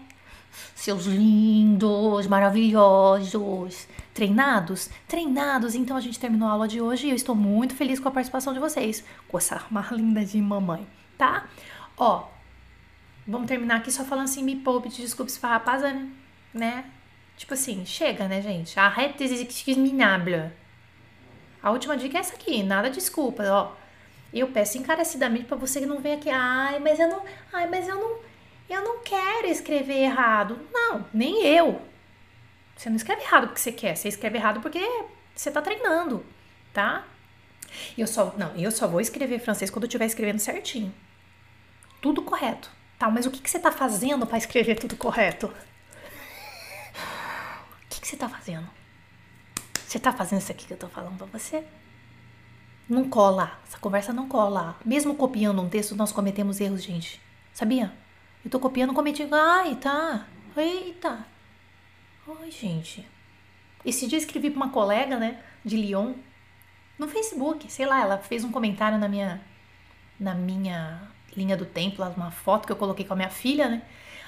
Seus 0.75 1.05
lindos, 1.05 2.27
maravilhosos 2.27 3.87
treinados? 4.13 4.89
Treinados! 5.07 5.75
Então 5.75 5.97
a 5.97 6.01
gente 6.01 6.19
terminou 6.19 6.47
a 6.47 6.51
aula 6.51 6.67
de 6.67 6.79
hoje 6.79 7.07
e 7.07 7.09
eu 7.09 7.15
estou 7.15 7.35
muito 7.35 7.75
feliz 7.75 7.99
com 7.99 8.07
a 8.07 8.11
participação 8.11 8.53
de 8.53 8.59
vocês. 8.59 9.03
Com 9.27 9.37
essa 9.37 9.63
mais 9.71 9.91
linda 9.91 10.23
de 10.23 10.39
mamãe, 10.39 10.87
tá? 11.17 11.47
Ó, 11.97 12.27
vamos 13.27 13.47
terminar 13.47 13.77
aqui 13.77 13.91
só 13.91 14.03
falando 14.03 14.25
assim, 14.25 14.43
me 14.43 14.55
poupe 14.55 14.89
de 14.89 15.01
desculpas 15.01 15.37
farrapaza, 15.37 15.93
né? 16.53 16.85
Tipo 17.35 17.55
assim, 17.55 17.85
chega, 17.85 18.27
né, 18.27 18.41
gente? 18.41 18.79
Arrête 18.79 19.75
minables. 19.75 20.51
A 21.61 21.71
última 21.71 21.97
dica 21.97 22.17
é 22.17 22.21
essa 22.21 22.35
aqui, 22.35 22.61
nada 22.61 22.89
de 22.89 22.97
desculpa, 22.97 23.43
ó. 23.49 23.71
Eu 24.33 24.47
peço 24.47 24.77
encarecidamente 24.77 25.45
para 25.45 25.57
você 25.57 25.79
que 25.79 25.85
não 25.85 25.99
vem 25.99 26.13
aqui, 26.13 26.29
ai, 26.29 26.79
mas 26.79 26.99
eu 26.99 27.07
não, 27.07 27.23
ai, 27.51 27.69
mas 27.69 27.87
eu 27.87 27.95
não, 27.95 28.17
eu 28.69 28.81
não 28.81 28.99
quero 29.03 29.47
escrever 29.47 30.03
errado. 30.03 30.59
Não, 30.71 31.05
nem 31.13 31.45
eu. 31.45 31.81
Você 32.75 32.89
não 32.89 32.95
escreve 32.95 33.21
errado 33.21 33.47
porque 33.47 33.61
você 33.61 33.71
quer, 33.71 33.95
você 33.95 34.07
escreve 34.07 34.37
errado 34.37 34.59
porque 34.61 34.79
você 35.35 35.51
tá 35.51 35.61
treinando, 35.61 36.25
tá? 36.73 37.05
Eu 37.97 38.07
só, 38.07 38.33
não, 38.37 38.55
eu 38.55 38.71
só 38.71 38.87
vou 38.87 39.01
escrever 39.01 39.39
francês 39.39 39.69
quando 39.69 39.83
eu 39.83 39.87
estiver 39.87 40.05
escrevendo 40.05 40.39
certinho. 40.39 40.93
Tudo 42.01 42.21
correto. 42.21 42.69
Tá, 42.99 43.09
mas 43.09 43.25
o 43.25 43.31
que, 43.31 43.41
que 43.41 43.49
você 43.49 43.59
tá 43.59 43.71
fazendo 43.71 44.25
para 44.25 44.37
escrever 44.37 44.75
tudo 44.75 44.95
correto? 44.95 45.47
O 45.47 45.53
que, 47.89 48.01
que 48.01 48.07
você 48.07 48.15
tá 48.17 48.29
fazendo? 48.29 48.69
Você 49.87 49.99
tá 49.99 50.11
fazendo 50.11 50.41
isso 50.41 50.51
aqui 50.51 50.65
que 50.65 50.73
eu 50.73 50.77
tô 50.77 50.87
falando 50.87 51.17
pra 51.17 51.27
você? 51.27 51.63
Não 52.89 53.09
cola. 53.09 53.59
Essa 53.67 53.77
conversa 53.77 54.11
não 54.11 54.27
cola. 54.27 54.77
Mesmo 54.83 55.15
copiando 55.15 55.61
um 55.61 55.69
texto, 55.69 55.95
nós 55.95 56.11
cometemos 56.11 56.59
erros, 56.59 56.83
gente. 56.83 57.21
Sabia? 57.53 57.93
Eu 58.43 58.51
tô 58.51 58.59
copiando, 58.59 58.93
cometi. 58.93 59.27
Ai, 59.31 59.75
tá. 59.75 60.25
Eita. 60.55 61.25
Oi, 62.27 62.51
gente. 62.51 63.07
Esse 63.85 64.07
dia 64.07 64.17
eu 64.17 64.21
escrevi 64.21 64.49
pra 64.49 64.63
uma 64.63 64.69
colega, 64.69 65.17
né, 65.17 65.39
de 65.63 65.75
Lyon, 65.75 66.13
no 66.97 67.07
Facebook, 67.07 67.69
sei 67.71 67.85
lá, 67.85 68.01
ela 68.01 68.17
fez 68.17 68.43
um 68.43 68.51
comentário 68.51 68.97
na 68.97 69.09
minha 69.09 69.41
na 70.19 70.33
minha 70.33 71.01
linha 71.35 71.57
do 71.57 71.65
tempo, 71.65 72.01
lá, 72.01 72.09
uma 72.15 72.31
foto 72.31 72.65
que 72.65 72.71
eu 72.71 72.77
coloquei 72.77 73.03
com 73.03 73.13
a 73.13 73.15
minha 73.15 73.29
filha, 73.29 73.67
né? 73.67 73.81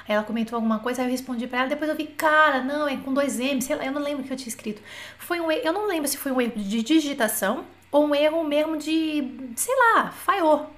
Aí 0.07 0.13
ela 0.15 0.23
comentou 0.23 0.57
alguma 0.57 0.79
coisa, 0.79 1.01
aí 1.01 1.07
eu 1.07 1.11
respondi 1.11 1.47
para 1.47 1.59
ela, 1.59 1.69
depois 1.69 1.89
eu 1.89 1.95
vi, 1.95 2.07
cara, 2.07 2.61
não, 2.63 2.87
é 2.87 2.97
com 2.97 3.13
dois 3.13 3.39
M, 3.39 3.61
sei 3.61 3.75
lá, 3.75 3.85
eu 3.85 3.91
não 3.91 4.01
lembro 4.01 4.23
o 4.23 4.27
que 4.27 4.33
eu 4.33 4.37
tinha 4.37 4.49
escrito. 4.49 4.81
Foi 5.17 5.39
um, 5.39 5.51
eu 5.51 5.71
não 5.71 5.87
lembro 5.87 6.07
se 6.07 6.17
foi 6.17 6.31
um 6.31 6.41
erro 6.41 6.53
de 6.55 6.83
digitação 6.83 7.65
ou 7.91 8.07
um 8.07 8.15
erro 8.15 8.43
mesmo 8.43 8.77
de, 8.77 9.51
sei 9.55 9.73
lá, 9.75 10.11
falhou. 10.11 10.69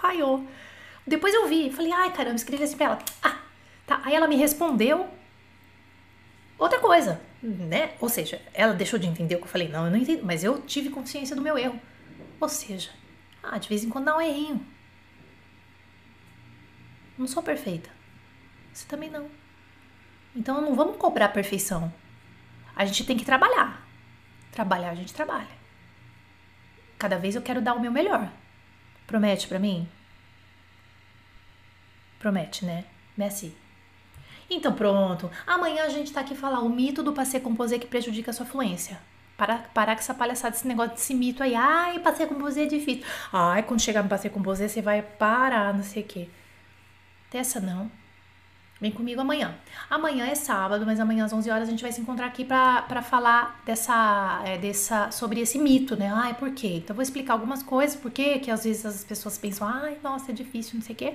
Falhou. 0.00 0.44
Depois 1.06 1.32
eu 1.32 1.46
vi, 1.46 1.70
falei, 1.70 1.92
ai, 1.92 2.12
caramba, 2.12 2.36
escrevi 2.36 2.64
assim 2.64 2.76
pra 2.76 2.86
ela. 2.86 2.98
Ah, 3.22 3.38
tá. 3.86 4.00
Aí 4.04 4.14
ela 4.14 4.26
me 4.26 4.36
respondeu 4.36 5.08
outra 6.58 6.80
coisa, 6.80 7.20
né? 7.42 7.94
Ou 8.00 8.08
seja, 8.08 8.42
ela 8.52 8.74
deixou 8.74 8.98
de 8.98 9.06
entender 9.06 9.36
o 9.36 9.38
que 9.38 9.44
eu 9.44 9.50
falei. 9.50 9.68
Não, 9.68 9.84
eu 9.84 9.90
não 9.90 9.98
entendi, 9.98 10.22
mas 10.22 10.42
eu 10.42 10.60
tive 10.62 10.90
consciência 10.90 11.36
do 11.36 11.42
meu 11.42 11.56
erro. 11.56 11.80
Ou 12.40 12.48
seja, 12.48 12.90
ah, 13.42 13.56
de 13.58 13.68
vez 13.68 13.84
em 13.84 13.88
quando 13.88 14.06
dá 14.06 14.16
um 14.16 14.20
errinho. 14.20 14.66
Não 17.16 17.26
sou 17.26 17.42
perfeita. 17.42 17.88
Você 18.72 18.86
também 18.86 19.08
não. 19.08 19.30
Então 20.34 20.60
não 20.60 20.74
vamos 20.74 20.96
cobrar 20.96 21.28
perfeição. 21.28 21.92
A 22.74 22.84
gente 22.84 23.04
tem 23.04 23.16
que 23.16 23.24
trabalhar. 23.24 23.86
Trabalhar, 24.52 24.90
a 24.90 24.94
gente 24.94 25.14
trabalha. 25.14 25.56
Cada 26.98 27.16
vez 27.16 27.34
eu 27.34 27.42
quero 27.42 27.62
dar 27.62 27.74
o 27.74 27.80
meu 27.80 27.92
melhor. 27.92 28.30
Promete 29.06 29.46
para 29.46 29.58
mim? 29.58 29.88
Promete, 32.18 32.64
né? 32.64 32.84
Messi. 33.16 33.54
Então 34.48 34.72
pronto, 34.72 35.30
amanhã 35.46 35.84
a 35.84 35.88
gente 35.88 36.12
tá 36.12 36.20
aqui 36.20 36.34
falar 36.34 36.60
o 36.60 36.68
mito 36.68 37.02
do 37.02 37.12
passé 37.12 37.40
composé 37.40 37.78
que 37.78 37.86
prejudica 37.86 38.30
a 38.30 38.34
sua 38.34 38.46
fluência. 38.46 38.98
Para, 39.36 39.58
parar 39.74 39.94
com 39.94 40.00
essa 40.00 40.14
palhaçada, 40.14 40.56
esse 40.56 40.66
negócio 40.66 40.92
desse 40.92 41.12
mito 41.14 41.42
aí. 41.42 41.54
Ai, 41.54 41.98
passé 41.98 42.26
composé 42.26 42.62
é 42.62 42.66
difícil. 42.66 43.04
Ai, 43.32 43.62
quando 43.62 43.80
chegar 43.80 44.02
no 44.02 44.08
passé 44.08 44.28
composé 44.28 44.66
você 44.66 44.80
vai 44.80 45.02
parar, 45.02 45.74
não 45.74 45.82
sei 45.82 46.02
o 46.02 46.06
quê. 46.06 46.28
Dessa 47.30 47.60
não. 47.60 47.90
Vem 48.80 48.90
comigo 48.90 49.20
amanhã. 49.20 49.54
Amanhã 49.88 50.26
é 50.26 50.34
sábado, 50.34 50.84
mas 50.84 51.00
amanhã 51.00 51.24
às 51.24 51.32
11 51.32 51.50
horas 51.50 51.68
a 51.68 51.70
gente 51.70 51.82
vai 51.82 51.90
se 51.92 52.00
encontrar 52.00 52.26
aqui 52.26 52.44
para 52.44 53.02
falar 53.02 53.62
dessa, 53.64 54.42
é, 54.44 54.58
dessa, 54.58 55.10
sobre 55.10 55.40
esse 55.40 55.58
mito, 55.58 55.96
né? 55.96 56.12
Ai, 56.14 56.34
por 56.34 56.50
quê? 56.52 56.74
Então 56.84 56.94
vou 56.94 57.02
explicar 57.02 57.32
algumas 57.32 57.62
coisas, 57.62 57.96
por 57.96 58.10
quê? 58.10 58.38
Que 58.38 58.50
às 58.50 58.64
vezes 58.64 58.84
as 58.84 59.02
pessoas 59.02 59.38
pensam, 59.38 59.66
ai, 59.66 59.96
nossa, 60.02 60.30
é 60.30 60.34
difícil, 60.34 60.74
não 60.74 60.82
sei 60.82 60.94
o 60.94 60.98
quê. 60.98 61.14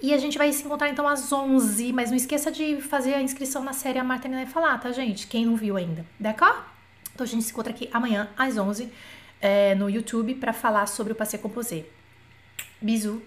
E 0.00 0.14
a 0.14 0.18
gente 0.18 0.38
vai 0.38 0.52
se 0.52 0.64
encontrar 0.64 0.88
então 0.88 1.08
às 1.08 1.32
11, 1.32 1.92
mas 1.92 2.10
não 2.10 2.16
esqueça 2.16 2.52
de 2.52 2.80
fazer 2.80 3.14
a 3.14 3.22
inscrição 3.22 3.64
na 3.64 3.72
série 3.72 3.98
A 3.98 4.04
Marta 4.04 4.28
vai 4.28 4.46
falar, 4.46 4.78
tá, 4.78 4.92
gente? 4.92 5.26
Quem 5.26 5.44
não 5.44 5.56
viu 5.56 5.76
ainda, 5.76 6.06
d'accord? 6.20 6.62
Então 7.12 7.24
a 7.24 7.28
gente 7.28 7.42
se 7.42 7.50
encontra 7.50 7.72
aqui 7.72 7.88
amanhã 7.92 8.28
às 8.36 8.56
11 8.56 8.92
é, 9.40 9.74
no 9.74 9.90
YouTube 9.90 10.36
para 10.36 10.52
falar 10.52 10.86
sobre 10.86 11.12
o 11.12 11.16
Passé 11.16 11.36
Composé. 11.36 11.84
Bisous! 12.80 13.20